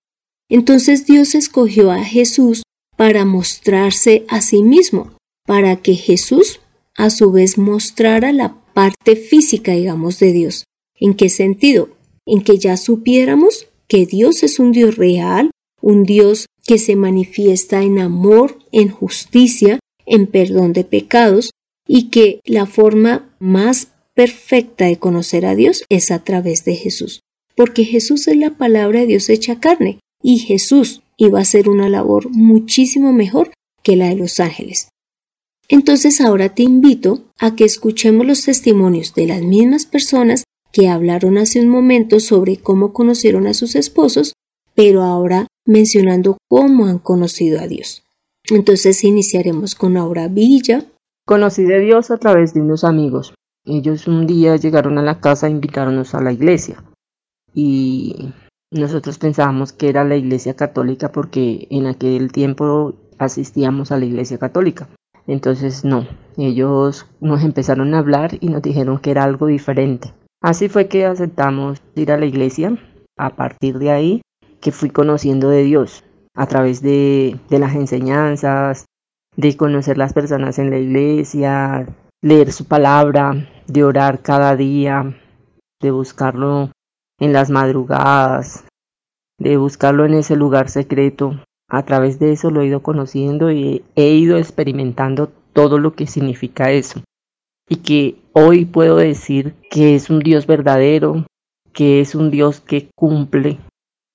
Entonces 0.48 1.06
Dios 1.06 1.34
escogió 1.34 1.90
a 1.90 2.02
Jesús 2.02 2.62
para 2.96 3.25
mostrarse 3.25 4.25
a 4.28 4.40
sí 4.40 4.62
mismo, 4.62 5.12
para 5.46 5.76
que 5.76 5.94
Jesús 5.94 6.60
a 6.96 7.10
su 7.10 7.30
vez 7.30 7.58
mostrara 7.58 8.32
la 8.32 8.60
parte 8.75 9.14
física, 9.16 9.72
digamos, 9.72 10.18
de 10.18 10.32
Dios. 10.32 10.64
¿En 10.98 11.14
qué 11.14 11.28
sentido? 11.28 11.90
En 12.26 12.42
que 12.42 12.58
ya 12.58 12.76
supiéramos 12.76 13.68
que 13.87 14.04
Dios 14.04 14.42
es 14.42 14.58
un 14.58 14.72
Dios 14.72 14.96
real, 14.96 15.50
un 15.80 16.04
Dios 16.04 16.47
que 16.66 16.78
se 16.78 16.97
manifiesta 16.97 17.82
en 17.82 17.99
amor, 17.99 18.58
en 18.73 18.88
justicia, 18.88 19.78
en 20.06 20.26
perdón 20.26 20.73
de 20.73 20.85
pecados, 20.85 21.50
y 21.87 22.11
que 22.11 22.40
la 22.44 22.66
forma 22.66 23.35
más 23.38 23.88
perfecta 24.14 24.87
de 24.87 24.99
conocer 24.99 25.47
a 25.47 25.54
Dios 25.54 25.85
es 25.88 26.11
a 26.11 26.25
través 26.25 26.64
de 26.64 26.75
Jesús, 26.75 27.20
porque 27.56 27.85
Jesús 27.85 28.28
es 28.28 28.37
la 28.37 28.50
palabra 28.50 29.00
de 29.00 29.06
Dios 29.06 29.28
hecha 29.28 29.61
carne, 29.61 30.00
y 30.23 30.38
Jesús 30.38 31.02
iba 31.16 31.38
a 31.38 31.42
hacer 31.42 31.68
una 31.68 31.88
labor 31.88 32.28
muchísimo 32.30 33.12
mejor 33.12 33.52
que 33.82 33.97
la 33.97 34.08
de 34.08 34.16
los 34.16 34.40
ángeles. 34.40 34.88
Entonces 35.68 36.20
ahora 36.20 36.54
te 36.54 36.62
invito 36.62 37.25
a 37.38 37.54
que 37.54 37.64
escuchemos 37.64 38.26
los 38.26 38.42
testimonios 38.42 39.14
de 39.14 39.26
las 39.26 39.42
mismas 39.42 39.87
personas 39.87 40.44
que 40.73 40.88
hablaron 40.88 41.38
hace 41.38 41.61
un 41.61 41.68
momento 41.68 42.20
sobre 42.20 42.56
cómo 42.56 42.92
conocieron 42.92 43.47
a 43.47 43.54
sus 43.54 43.75
esposos, 43.75 44.32
pero 44.75 45.02
ahora 45.02 45.47
mencionando 45.68 46.38
cómo 46.48 46.87
han 46.87 46.98
conocido 46.98 47.60
a 47.60 47.68
Dios. 47.68 48.02
Entonces 48.50 49.04
iniciaremos 49.04 49.75
con 49.75 49.98
Aura 49.98 50.26
Villa. 50.26 50.87
Conocí 51.26 51.64
de 51.64 51.80
Dios 51.80 52.10
a 52.10 52.16
través 52.16 52.54
de 52.54 52.62
unos 52.62 52.84
amigos. 52.84 53.34
Ellos 53.66 54.08
un 54.08 54.26
día 54.26 54.56
llegaron 54.56 54.96
a 54.96 55.02
la 55.02 55.20
casa 55.20 55.46
e 55.46 55.50
invitaronnos 55.50 56.14
a 56.14 56.22
la 56.22 56.32
iglesia. 56.32 56.82
Y 57.52 58.32
nosotros 58.70 59.18
pensábamos 59.18 59.75
que 59.75 59.90
era 59.90 60.04
la 60.04 60.16
iglesia 60.16 60.54
católica 60.54 61.12
porque 61.12 61.68
en 61.70 61.87
aquel 61.87 62.32
tiempo 62.32 62.94
asistíamos 63.18 63.92
a 63.92 63.98
la 63.98 64.06
iglesia 64.06 64.38
católica. 64.38 64.88
Entonces 65.26 65.84
no, 65.84 66.08
ellos 66.38 67.04
nos 67.20 67.44
empezaron 67.44 67.92
a 67.92 67.98
hablar 67.98 68.38
y 68.40 68.48
nos 68.48 68.62
dijeron 68.62 68.98
que 69.00 69.10
era 69.10 69.25
algo 69.25 69.46
diferente. 69.46 70.14
Así 70.40 70.70
fue 70.70 70.88
que 70.88 71.04
aceptamos 71.04 71.82
ir 71.94 72.10
a 72.10 72.16
la 72.16 72.25
iglesia. 72.25 72.78
A 73.18 73.37
partir 73.37 73.78
de 73.78 73.90
ahí 73.90 74.20
que 74.60 74.72
fui 74.72 74.90
conociendo 74.90 75.48
de 75.48 75.62
Dios 75.62 76.04
a 76.34 76.46
través 76.46 76.82
de, 76.82 77.38
las 77.50 77.74
enseñanzas, 77.74 78.86
de 79.36 79.56
conocer 79.56 79.98
las 79.98 80.12
personas 80.12 80.58
en 80.58 80.70
la 80.70 80.78
iglesia, 80.78 81.86
leer 82.22 82.52
su 82.52 82.64
palabra, 82.64 83.48
de 83.66 83.84
orar 83.84 84.22
cada 84.22 84.56
día, 84.56 85.16
de 85.80 85.90
buscarlo 85.90 86.70
en 87.18 87.32
las 87.32 87.50
madrugadas, 87.50 88.64
de 89.38 89.56
buscarlo 89.56 90.06
en 90.06 90.14
ese 90.14 90.36
lugar 90.36 90.68
secreto. 90.68 91.42
A 91.68 91.84
través 91.84 92.18
de 92.18 92.32
eso 92.32 92.50
lo 92.50 92.62
he 92.62 92.66
ido 92.66 92.82
conociendo 92.82 93.50
y 93.50 93.84
he 93.94 94.10
ido 94.10 94.38
experimentando 94.38 95.30
todo 95.52 95.78
lo 95.78 95.94
que 95.94 96.06
significa 96.06 96.70
eso. 96.70 97.02
Y 97.68 97.76
que 97.76 98.16
hoy 98.32 98.64
puedo 98.64 98.96
decir 98.96 99.54
que 99.70 99.94
es 99.94 100.08
un 100.08 100.20
Dios 100.20 100.46
verdadero, 100.46 101.26
que 101.72 102.00
es 102.00 102.14
un 102.14 102.30
Dios 102.30 102.60
que 102.60 102.88
cumple, 102.96 103.58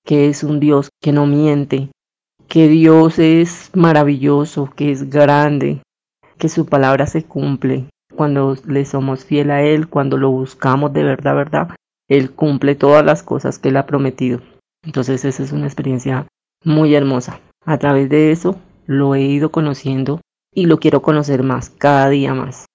que 0.06 0.28
es 0.28 0.44
un 0.44 0.60
Dios 0.60 0.90
que 1.02 1.12
no 1.12 1.26
miente, 1.26 1.90
que 2.48 2.68
Dios 2.68 3.20
es 3.20 3.72
maravilloso, 3.74 4.70
que 4.76 4.92
es 4.92 5.10
grande, 5.10 5.82
que 6.38 6.50
su 6.50 6.66
palabra 6.66 7.08
se 7.08 7.24
cumple. 7.24 7.90
Cuando 8.16 8.56
le 8.68 8.86
somos 8.86 9.26
fiel 9.26 9.50
a 9.50 9.64
Él, 9.64 9.88
cuando 9.88 10.18
lo 10.18 10.30
buscamos 10.30 10.94
de 10.94 11.04
verdad, 11.04 11.36
verdad, 11.36 11.76
Él 12.08 12.32
cumple 12.32 12.76
todas 12.76 13.04
las 13.04 13.24
cosas 13.24 13.58
que 13.58 13.70
Él 13.70 13.78
ha 13.78 13.86
prometido. 13.86 14.42
Entonces 14.84 15.26
esa 15.26 15.42
es 15.42 15.52
una 15.52 15.66
experiencia 15.66 16.28
muy 16.64 16.94
hermosa. 16.94 17.40
A 17.66 17.78
través 17.78 18.10
de 18.10 18.32
eso 18.32 18.60
lo 18.86 19.16
he 19.16 19.22
ido 19.22 19.52
conociendo 19.52 20.22
y 20.54 20.66
lo 20.66 20.78
quiero 20.80 21.02
conocer 21.02 21.44
más, 21.44 21.70
cada 21.70 22.10
día 22.10 22.34
más. 22.34 22.66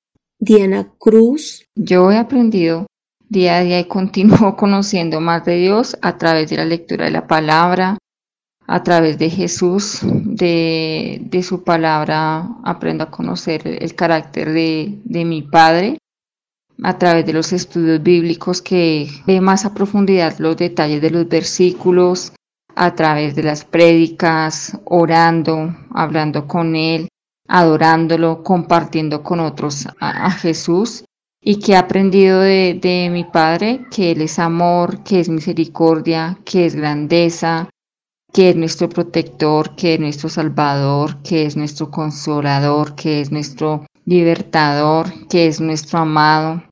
Diana 0.41 0.93
Cruz. 0.99 1.67
Yo 1.77 2.11
he 2.11 2.17
aprendido 2.17 2.87
día 3.29 3.57
a 3.57 3.61
día 3.61 3.81
y 3.81 3.85
continúo 3.85 4.57
conociendo 4.57 5.21
más 5.21 5.45
de 5.45 5.57
Dios 5.57 5.97
a 6.03 6.19
través 6.19 6.51
de 6.51 6.57
la 6.57 6.65
lectura 6.65 7.07
de 7.07 7.11
la 7.11 7.27
palabra, 7.27 7.99
a 8.67 8.83
través 8.83 9.19
de 9.19 9.31
Jesús, 9.31 10.01
de, 10.03 11.41
su 11.43 11.65
palabra, 11.65 12.49
aprendo 12.65 13.05
a 13.05 13.11
conocer 13.11 13.67
el 13.67 13.95
carácter 13.95 14.53
de, 14.53 14.99
de 15.05 15.25
mi 15.25 15.43
Padre 15.43 15.99
a 16.83 16.97
través 16.99 17.27
de 17.27 17.33
los 17.33 17.53
estudios 17.53 18.03
bíblicos 18.03 18.63
que 18.63 19.09
ve 19.27 19.41
más 19.41 19.65
a 19.65 19.75
profundidad 19.75 20.39
los 20.39 20.57
detalles 20.57 21.01
de 21.03 21.11
los 21.11 21.29
versículos, 21.29 22.33
a 22.75 22.95
través 22.95 23.35
de 23.35 23.43
las 23.43 23.65
prédicas, 23.65 24.79
orando, 24.85 25.75
hablando 25.93 26.47
con 26.47 26.77
Él, 26.77 27.09
adorándolo, 27.49 28.45
compartiendo 28.45 29.23
con 29.23 29.41
otros 29.41 29.89
a, 30.01 30.31
Jesús 30.31 31.05
y 31.41 31.61
que 31.61 31.73
he 31.73 31.77
aprendido 31.77 32.41
de, 32.41 32.79
de, 32.81 33.11
mi 33.11 33.25
Padre 33.25 33.87
que 33.91 34.13
Él 34.13 34.23
es 34.23 34.39
amor, 34.39 35.03
que 35.05 35.21
es 35.21 35.29
misericordia, 35.29 36.39
que 36.45 36.67
es 36.67 36.75
grandeza, 36.75 37.69
que 38.33 38.51
es 38.51 38.57
nuestro 38.57 38.89
protector, 38.89 39.75
que 39.77 39.95
es 39.95 40.01
nuestro 40.01 40.29
salvador, 40.29 41.23
que 41.23 41.47
es 41.47 41.57
nuestro 41.57 41.91
consolador, 41.91 42.95
que 42.95 43.21
es 43.21 43.31
nuestro 43.31 43.87
libertador, 44.05 45.07
que 45.29 45.47
es 45.47 45.61
nuestro 45.61 46.01
amado, 46.01 46.63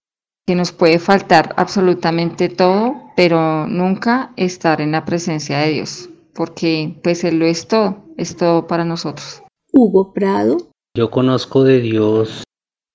que 0.47 0.55
nos 0.55 0.73
puede 0.73 0.99
faltar 0.99 1.55
absolutamente 1.57 2.49
todo, 2.49 2.95
pero 3.17 3.67
nunca 3.67 4.33
estar 4.37 4.81
en 4.81 4.93
la 4.93 5.05
presencia 5.05 5.59
de 5.59 5.73
Dios, 5.73 6.09
porque 6.35 6.99
pues 7.03 7.25
Él 7.25 7.39
lo 7.39 7.47
es 7.47 7.69
todo, 7.69 8.05
es 8.17 8.37
todo 8.37 8.67
para 8.67 8.85
nosotros. 8.85 9.43
Hugo 9.73 10.13
Prado. 10.13 10.59
Yo 10.97 11.11
conozco 11.11 11.65
de 11.65 11.81
Dios 11.81 12.46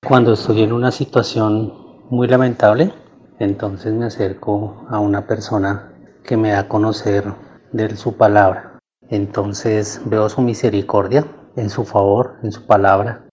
cuando 0.04 0.34
estoy 0.34 0.64
en 0.64 0.74
una 0.74 0.92
situación 0.92 1.74
muy 2.10 2.28
lamentable, 2.28 2.92
entonces 3.38 3.94
me 3.94 4.08
acerco 4.08 4.86
a 4.90 5.00
una 5.00 5.28
persona 5.28 5.94
que 6.24 6.38
me 6.38 6.52
da 6.52 6.62
a 6.62 6.68
conocer 6.68 7.32
de 7.72 7.96
su 7.96 8.18
palabra. 8.18 8.80
Entonces 9.10 10.02
veo 10.06 10.28
su 10.28 10.42
misericordia 10.42 11.26
en 11.56 11.70
su 11.70 11.86
favor, 11.86 12.38
en 12.42 12.52
su 12.52 12.66
palabra. 12.66 13.28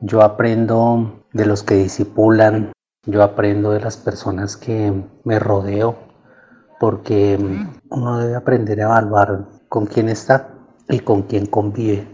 Yo 0.00 0.22
aprendo 0.22 1.26
de 1.34 1.44
los 1.44 1.62
que 1.62 1.74
disipulan, 1.74 2.72
yo 3.04 3.22
aprendo 3.22 3.72
de 3.72 3.80
las 3.80 3.98
personas 3.98 4.56
que 4.56 4.92
me 5.24 5.38
rodeo 5.38 5.96
porque 6.80 7.38
uno 7.90 8.18
debe 8.18 8.36
aprender 8.36 8.80
a 8.80 8.84
evaluar 8.84 9.48
con 9.68 9.86
quién 9.86 10.08
está 10.08 10.48
y 10.88 11.00
con 11.00 11.22
quién 11.22 11.44
convive. 11.46 12.08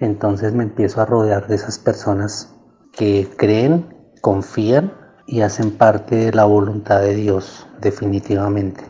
Entonces 0.00 0.52
me 0.52 0.64
empiezo 0.64 1.00
a 1.00 1.06
rodear 1.06 1.48
de 1.48 1.56
esas 1.56 1.78
personas 1.78 2.54
que 2.92 3.28
creen, 3.36 4.12
confían 4.20 4.92
y 5.26 5.42
hacen 5.42 5.76
parte 5.76 6.16
de 6.16 6.32
la 6.32 6.44
voluntad 6.44 7.00
de 7.00 7.14
Dios 7.14 7.66
definitivamente. 7.80 8.84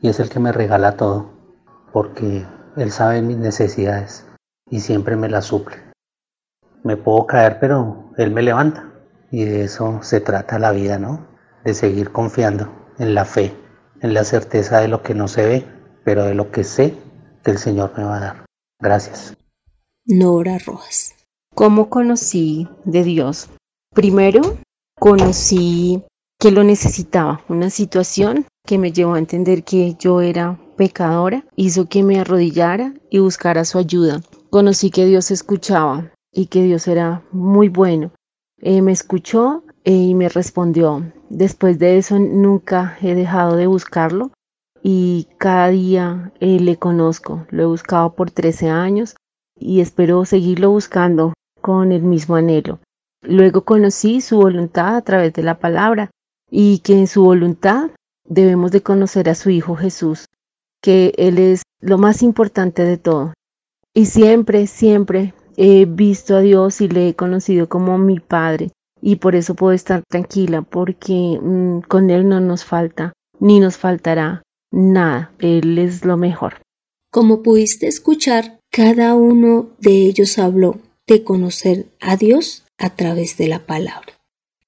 Y 0.00 0.08
es 0.08 0.20
el 0.20 0.28
que 0.28 0.40
me 0.40 0.52
regala 0.52 0.96
todo 0.96 1.30
porque 1.92 2.46
Él 2.76 2.90
sabe 2.90 3.22
mis 3.22 3.36
necesidades 3.36 4.26
y 4.70 4.80
siempre 4.80 5.16
me 5.16 5.28
las 5.28 5.46
suple. 5.46 5.76
Me 6.82 6.96
puedo 6.96 7.26
caer 7.26 7.58
pero 7.60 8.10
Él 8.16 8.30
me 8.30 8.42
levanta. 8.42 8.86
Y 9.30 9.44
de 9.44 9.64
eso 9.64 10.02
se 10.02 10.20
trata 10.20 10.58
la 10.58 10.72
vida, 10.72 10.98
¿no? 10.98 11.24
De 11.64 11.74
seguir 11.74 12.10
confiando 12.10 12.68
en 12.98 13.14
la 13.14 13.24
fe, 13.24 13.54
en 14.00 14.12
la 14.12 14.24
certeza 14.24 14.80
de 14.80 14.88
lo 14.88 15.02
que 15.02 15.14
no 15.14 15.28
se 15.28 15.46
ve, 15.46 15.66
pero 16.04 16.24
de 16.24 16.34
lo 16.34 16.50
que 16.50 16.64
sé 16.64 16.96
que 17.44 17.52
el 17.52 17.58
Señor 17.58 17.92
me 17.96 18.04
va 18.04 18.16
a 18.16 18.20
dar. 18.20 18.44
Gracias. 18.80 19.36
Nora 20.06 20.58
Rojas. 20.58 21.14
¿Cómo 21.54 21.90
conocí 21.90 22.68
de 22.84 23.04
Dios? 23.04 23.48
Primero, 23.94 24.40
conocí 24.98 26.02
que 26.38 26.50
lo 26.50 26.64
necesitaba, 26.64 27.42
una 27.48 27.70
situación 27.70 28.46
que 28.66 28.78
me 28.78 28.92
llevó 28.92 29.14
a 29.14 29.18
entender 29.18 29.64
que 29.64 29.94
yo 29.98 30.20
era 30.20 30.58
pecadora, 30.76 31.44
hizo 31.56 31.86
que 31.86 32.02
me 32.02 32.18
arrodillara 32.18 32.94
y 33.10 33.18
buscara 33.18 33.64
su 33.64 33.78
ayuda. 33.78 34.22
Conocí 34.50 34.90
que 34.90 35.04
Dios 35.06 35.30
escuchaba 35.30 36.10
y 36.32 36.46
que 36.46 36.62
Dios 36.62 36.88
era 36.88 37.22
muy 37.32 37.68
bueno 37.68 38.12
eh, 38.62 38.82
me 38.82 38.92
escuchó 38.92 39.64
eh, 39.84 39.92
y 39.92 40.14
me 40.14 40.28
respondió. 40.28 41.12
Después 41.30 41.78
de 41.78 41.96
eso 41.96 42.18
nunca 42.18 42.96
he 43.00 43.14
dejado 43.14 43.56
de 43.56 43.66
buscarlo 43.66 44.32
y 44.82 45.28
cada 45.38 45.68
día 45.68 46.32
eh, 46.40 46.60
le 46.60 46.76
conozco. 46.76 47.46
Lo 47.50 47.62
he 47.62 47.66
buscado 47.66 48.14
por 48.14 48.30
13 48.30 48.68
años 48.68 49.16
y 49.56 49.80
espero 49.80 50.24
seguirlo 50.24 50.70
buscando 50.70 51.32
con 51.60 51.92
el 51.92 52.02
mismo 52.02 52.36
anhelo. 52.36 52.80
Luego 53.22 53.64
conocí 53.64 54.20
su 54.20 54.36
voluntad 54.36 54.96
a 54.96 55.02
través 55.02 55.32
de 55.34 55.42
la 55.42 55.58
palabra 55.58 56.10
y 56.50 56.78
que 56.78 56.98
en 56.98 57.06
su 57.06 57.22
voluntad 57.22 57.90
debemos 58.24 58.70
de 58.72 58.82
conocer 58.82 59.28
a 59.28 59.34
su 59.34 59.50
Hijo 59.50 59.76
Jesús, 59.76 60.26
que 60.82 61.12
Él 61.16 61.38
es 61.38 61.62
lo 61.80 61.98
más 61.98 62.22
importante 62.22 62.84
de 62.84 62.96
todo. 62.96 63.34
Y 63.94 64.06
siempre, 64.06 64.66
siempre 64.66 65.34
he 65.56 65.84
visto 65.84 66.36
a 66.36 66.40
Dios 66.40 66.80
y 66.80 66.88
le 66.88 67.08
he 67.08 67.14
conocido 67.14 67.68
como 67.68 67.98
mi 67.98 68.20
Padre 68.20 68.70
y 69.02 69.16
por 69.16 69.34
eso 69.34 69.54
puedo 69.54 69.72
estar 69.72 70.02
tranquila 70.08 70.62
porque 70.62 71.38
mm, 71.40 71.80
con 71.80 72.10
Él 72.10 72.28
no 72.28 72.40
nos 72.40 72.64
falta 72.64 73.12
ni 73.38 73.60
nos 73.60 73.76
faltará 73.76 74.42
nada. 74.70 75.32
Él 75.38 75.78
es 75.78 76.04
lo 76.04 76.16
mejor. 76.16 76.60
Como 77.10 77.42
pudiste 77.42 77.88
escuchar, 77.88 78.58
cada 78.70 79.14
uno 79.14 79.70
de 79.78 80.06
ellos 80.06 80.38
habló 80.38 80.76
de 81.10 81.24
conocer 81.24 81.86
a 81.98 82.16
Dios 82.16 82.62
a 82.78 82.94
través 82.94 83.36
de 83.36 83.48
la 83.48 83.66
palabra, 83.66 84.20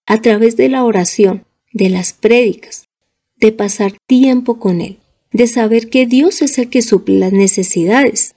a 0.07 0.21
través 0.21 0.57
de 0.57 0.69
la 0.69 0.83
oración, 0.83 1.45
de 1.73 1.89
las 1.89 2.13
prédicas, 2.13 2.89
de 3.37 3.53
pasar 3.53 3.93
tiempo 4.09 4.59
con 4.59 4.81
Él, 4.81 4.99
de 5.31 5.47
saber 5.47 5.89
que 5.89 6.05
Dios 6.05 6.43
es 6.43 6.59
el 6.59 6.69
que 6.69 6.83
suple 6.83 7.21
las 7.21 7.33
necesidades, 7.33 8.35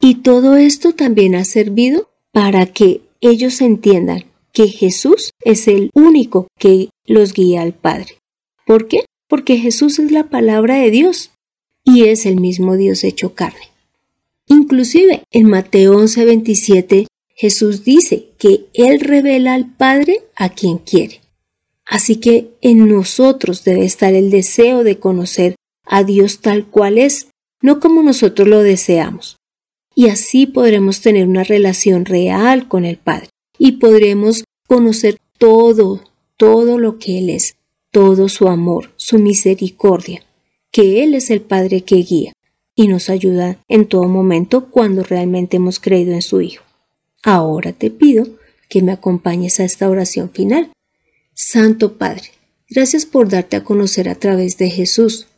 y 0.00 0.22
todo 0.22 0.56
esto 0.56 0.94
también 0.94 1.34
ha 1.34 1.44
servido 1.44 2.08
para 2.30 2.66
que 2.66 3.00
ellos 3.20 3.60
entiendan 3.60 4.24
que 4.52 4.68
Jesús 4.68 5.32
es 5.44 5.66
el 5.66 5.90
único 5.94 6.46
que 6.60 6.90
los 7.06 7.32
guía 7.32 7.62
al 7.62 7.74
Padre. 7.74 8.18
¿Por 8.64 8.86
qué? 8.86 9.04
Porque 9.26 9.58
Jesús 9.58 9.98
es 9.98 10.12
la 10.12 10.28
palabra 10.28 10.76
de 10.76 10.92
Dios 10.92 11.32
y 11.82 12.04
es 12.04 12.24
el 12.24 12.38
mismo 12.38 12.76
Dios 12.76 13.02
hecho 13.02 13.34
carne. 13.34 13.68
Inclusive 14.46 15.24
en 15.32 15.48
Mateo 15.48 15.94
11:27 15.94 17.08
Jesús 17.34 17.84
dice 17.84 18.28
que 18.38 18.66
Él 18.74 19.00
revela 19.00 19.54
al 19.54 19.74
Padre 19.74 20.24
a 20.36 20.50
quien 20.50 20.78
quiere. 20.78 21.20
Así 21.84 22.16
que 22.16 22.52
en 22.60 22.88
nosotros 22.88 23.64
debe 23.64 23.84
estar 23.84 24.14
el 24.14 24.30
deseo 24.30 24.84
de 24.84 24.98
conocer 24.98 25.56
a 25.84 26.04
Dios 26.04 26.40
tal 26.40 26.66
cual 26.66 26.98
es, 26.98 27.28
no 27.60 27.80
como 27.80 28.02
nosotros 28.02 28.48
lo 28.48 28.62
deseamos 28.62 29.36
y 29.94 30.08
así 30.08 30.46
podremos 30.46 31.00
tener 31.00 31.26
una 31.26 31.44
relación 31.44 32.04
real 32.04 32.68
con 32.68 32.84
el 32.84 32.96
Padre 32.96 33.28
y 33.58 33.72
podremos 33.72 34.44
conocer 34.66 35.18
todo, 35.38 36.00
todo 36.36 36.78
lo 36.78 36.98
que 36.98 37.18
Él 37.18 37.30
es, 37.30 37.56
todo 37.90 38.28
su 38.28 38.48
amor, 38.48 38.90
su 38.96 39.18
misericordia, 39.18 40.22
que 40.70 41.02
Él 41.02 41.14
es 41.14 41.30
el 41.30 41.42
Padre 41.42 41.82
que 41.82 41.96
guía 41.96 42.32
y 42.74 42.88
nos 42.88 43.10
ayuda 43.10 43.58
en 43.68 43.86
todo 43.86 44.04
momento 44.04 44.70
cuando 44.70 45.02
realmente 45.02 45.58
hemos 45.58 45.78
creído 45.78 46.12
en 46.12 46.22
su 46.22 46.40
Hijo. 46.40 46.61
Ahora 47.22 47.72
te 47.72 47.90
pido 47.90 48.26
que 48.68 48.82
me 48.82 48.92
acompañes 48.92 49.60
a 49.60 49.64
esta 49.64 49.88
oración 49.88 50.30
final. 50.30 50.72
Santo 51.34 51.98
Padre, 51.98 52.30
gracias 52.68 53.06
por 53.06 53.28
darte 53.28 53.56
a 53.56 53.64
conocer 53.64 54.08
a 54.08 54.14
través 54.14 54.58
de 54.58 54.70
Jesús. 54.70 55.28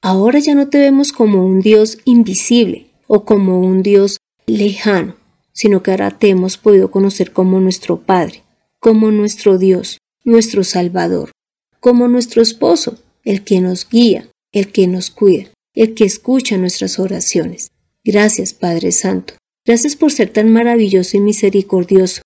Ahora 0.00 0.38
ya 0.38 0.54
no 0.54 0.68
te 0.68 0.78
vemos 0.78 1.12
como 1.12 1.44
un 1.44 1.60
Dios 1.60 1.98
invisible, 2.04 2.88
o 3.08 3.24
como 3.24 3.60
un 3.60 3.82
Dios 3.82 4.18
lejano, 4.46 5.16
sino 5.52 5.82
que 5.82 5.90
ahora 5.90 6.16
te 6.16 6.28
hemos 6.28 6.56
podido 6.56 6.90
conocer 6.92 7.32
como 7.32 7.58
nuestro 7.58 8.00
Padre, 8.00 8.44
como 8.78 9.10
nuestro 9.10 9.58
Dios, 9.58 9.98
nuestro 10.22 10.62
Salvador, 10.62 11.32
como 11.80 12.06
nuestro 12.06 12.42
esposo, 12.42 12.98
el 13.24 13.42
que 13.42 13.60
nos 13.60 13.88
guía, 13.88 14.30
el 14.52 14.70
que 14.70 14.86
nos 14.86 15.10
cuida, 15.10 15.48
el 15.74 15.94
que 15.94 16.04
escucha 16.04 16.56
nuestras 16.56 16.98
oraciones. 16.98 17.70
Gracias, 18.04 18.54
Padre 18.54 18.92
Santo. 18.92 19.34
Gracias 19.68 19.96
por 19.96 20.10
ser 20.10 20.30
tan 20.30 20.50
maravilloso 20.50 21.18
y 21.18 21.20
misericordioso, 21.20 22.22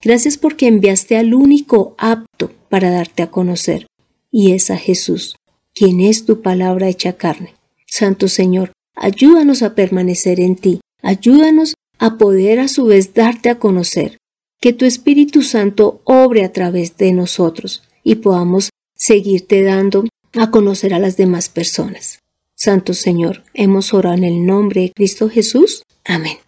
Gracias 0.00 0.36
porque 0.36 0.68
enviaste 0.68 1.16
al 1.16 1.32
único 1.32 1.94
apto 1.98 2.52
para 2.68 2.90
darte 2.90 3.22
a 3.22 3.30
conocer, 3.30 3.86
y 4.30 4.52
es 4.52 4.70
a 4.70 4.76
Jesús, 4.76 5.34
quien 5.74 6.00
es 6.00 6.24
tu 6.24 6.40
palabra 6.40 6.88
hecha 6.88 7.14
carne. 7.14 7.54
Santo 7.86 8.28
Señor, 8.28 8.70
ayúdanos 8.94 9.62
a 9.62 9.74
permanecer 9.74 10.38
en 10.38 10.54
ti, 10.54 10.80
ayúdanos 11.02 11.74
a 11.98 12.16
poder 12.16 12.60
a 12.60 12.68
su 12.68 12.84
vez 12.84 13.12
darte 13.12 13.48
a 13.48 13.58
conocer, 13.58 14.18
que 14.60 14.72
tu 14.72 14.84
Espíritu 14.84 15.42
Santo 15.42 16.00
obre 16.04 16.44
a 16.44 16.52
través 16.52 16.96
de 16.96 17.12
nosotros 17.12 17.82
y 18.04 18.16
podamos 18.16 18.70
seguirte 18.94 19.62
dando 19.62 20.04
a 20.34 20.50
conocer 20.52 20.94
a 20.94 21.00
las 21.00 21.16
demás 21.16 21.48
personas. 21.48 22.20
Santo 22.54 22.94
Señor, 22.94 23.42
hemos 23.52 23.94
orado 23.94 24.16
en 24.16 24.24
el 24.24 24.46
nombre 24.46 24.82
de 24.82 24.92
Cristo 24.92 25.28
Jesús. 25.28 25.82
Amén. 26.04 26.43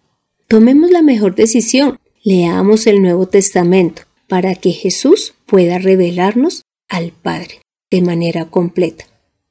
Tomemos 0.49 0.93
la 0.93 1.03
mejor 1.03 1.35
decisión, 1.35 1.99
leamos 2.23 2.87
el 2.87 3.03
Nuevo 3.03 3.27
Testamento 3.27 4.03
para 4.29 4.55
que 4.55 4.71
Jesús 4.71 5.35
pueda 5.45 5.79
revelarnos 5.79 6.63
al 6.89 7.11
Padre 7.11 7.63
de 7.91 8.01
manera 8.01 8.45
completa 8.45 9.07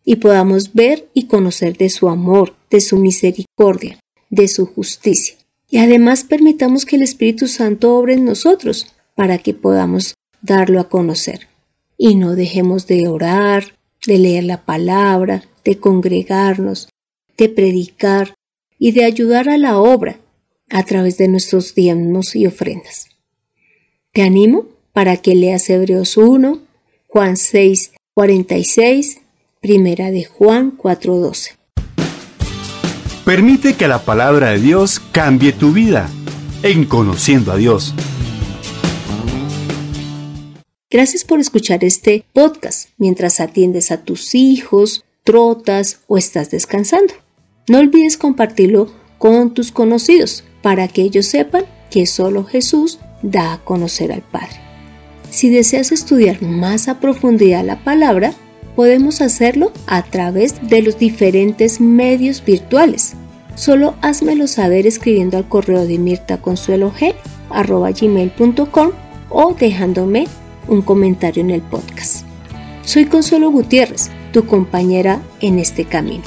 y 0.05 0.17
podamos 0.17 0.73
ver 0.73 1.09
y 1.13 1.25
conocer 1.27 1.75
de 1.75 1.89
su 1.89 2.07
amor, 2.07 2.55
de 2.69 2.79
su 2.79 2.97
misericordia, 2.97 3.99
de 4.29 4.47
su 4.47 4.67
justicia. 4.67 5.35
Y 5.69 5.79
además 5.79 6.23
permitamos 6.23 6.85
que 6.85 6.95
el 6.95 7.01
Espíritu 7.01 7.49
Santo 7.49 7.93
obre 7.97 8.13
en 8.13 8.23
nosotros 8.23 8.87
para 9.15 9.37
que 9.39 9.53
podamos 9.53 10.13
darlo 10.41 10.79
a 10.79 10.87
conocer. 10.87 11.49
Y 11.97 12.15
no 12.15 12.35
dejemos 12.35 12.87
de 12.87 13.09
orar, 13.09 13.75
de 14.07 14.17
leer 14.17 14.45
la 14.45 14.63
palabra, 14.63 15.43
de 15.65 15.77
congregarnos, 15.77 16.87
de 17.37 17.49
predicar 17.49 18.35
y 18.79 18.93
de 18.93 19.03
ayudar 19.03 19.49
a 19.49 19.57
la 19.57 19.77
obra 19.77 20.21
a 20.69 20.83
través 20.83 21.17
de 21.17 21.27
nuestros 21.27 21.75
diezmos 21.75 22.35
y 22.35 22.47
ofrendas. 22.47 23.09
Te 24.11 24.23
animo 24.23 24.67
para 24.93 25.17
que 25.17 25.35
leas 25.35 25.69
Hebreos 25.69 26.17
1, 26.17 26.59
Juan 27.07 27.37
6, 27.37 27.91
46, 28.13 29.19
Primera 29.61 30.11
de 30.11 30.25
Juan 30.25 30.71
4:12. 30.77 31.57
Permite 33.25 33.73
que 33.73 33.87
la 33.87 34.05
palabra 34.05 34.51
de 34.51 34.59
Dios 34.59 35.01
cambie 35.11 35.51
tu 35.51 35.71
vida 35.71 36.09
en 36.61 36.85
conociendo 36.85 37.51
a 37.51 37.57
Dios. 37.57 37.93
Gracias 40.89 41.25
por 41.25 41.39
escuchar 41.39 41.83
este 41.83 42.23
podcast 42.31 42.89
mientras 42.97 43.39
atiendes 43.39 43.91
a 43.91 44.03
tus 44.03 44.35
hijos, 44.35 45.03
trotas 45.23 46.01
o 46.07 46.17
estás 46.17 46.51
descansando. 46.51 47.13
No 47.67 47.79
olvides 47.79 48.17
compartirlo 48.17 48.93
con 49.17 49.53
tus 49.53 49.71
conocidos 49.71 50.43
para 50.65 50.87
que 50.87 51.03
ellos 51.03 51.27
sepan 51.27 51.65
que 51.91 52.07
solo 52.07 52.43
Jesús 52.43 52.97
da 53.21 53.53
a 53.53 53.59
conocer 53.59 54.11
al 54.11 54.23
Padre. 54.23 54.55
Si 55.29 55.51
deseas 55.51 55.91
estudiar 55.91 56.41
más 56.41 56.87
a 56.87 56.99
profundidad 56.99 57.63
la 57.63 57.83
palabra, 57.83 58.33
podemos 58.75 59.21
hacerlo 59.21 59.71
a 59.85 60.01
través 60.01 60.67
de 60.67 60.81
los 60.81 60.97
diferentes 60.97 61.79
medios 61.79 62.43
virtuales. 62.43 63.13
Solo 63.53 63.93
házmelo 64.01 64.47
saber 64.47 64.87
escribiendo 64.87 65.37
al 65.37 65.47
correo 65.47 65.85
de 65.85 65.99
mirtaconsuelog.com 65.99 68.91
o 69.29 69.53
dejándome 69.53 70.25
un 70.67 70.81
comentario 70.81 71.43
en 71.43 71.51
el 71.51 71.61
podcast. 71.61 72.25
Soy 72.83 73.05
Consuelo 73.05 73.51
Gutiérrez, 73.51 74.09
tu 74.33 74.47
compañera 74.47 75.21
en 75.41 75.59
este 75.59 75.85
camino. 75.85 76.23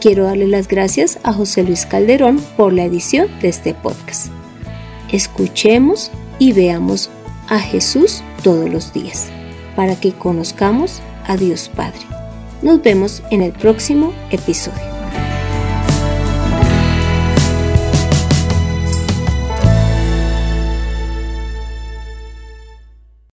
Quiero 0.00 0.24
darle 0.24 0.46
las 0.46 0.68
gracias 0.68 1.18
a 1.24 1.32
José 1.32 1.64
Luis 1.64 1.84
Calderón 1.84 2.40
por 2.56 2.72
la 2.72 2.84
edición 2.84 3.28
de 3.40 3.48
este 3.48 3.74
podcast. 3.74 4.28
Escuchemos 5.10 6.10
y 6.38 6.52
veamos 6.52 7.10
a 7.48 7.58
Jesús 7.58 8.22
todos 8.44 8.70
los 8.70 8.92
días 8.92 9.28
para 9.74 9.96
que 9.96 10.12
conozcamos 10.12 11.00
a 11.26 11.36
Dios 11.36 11.68
Padre. 11.74 12.00
Nos 12.62 12.80
vemos 12.82 13.22
en 13.30 13.42
el 13.42 13.52
próximo 13.52 14.12
episodio. 14.30 14.97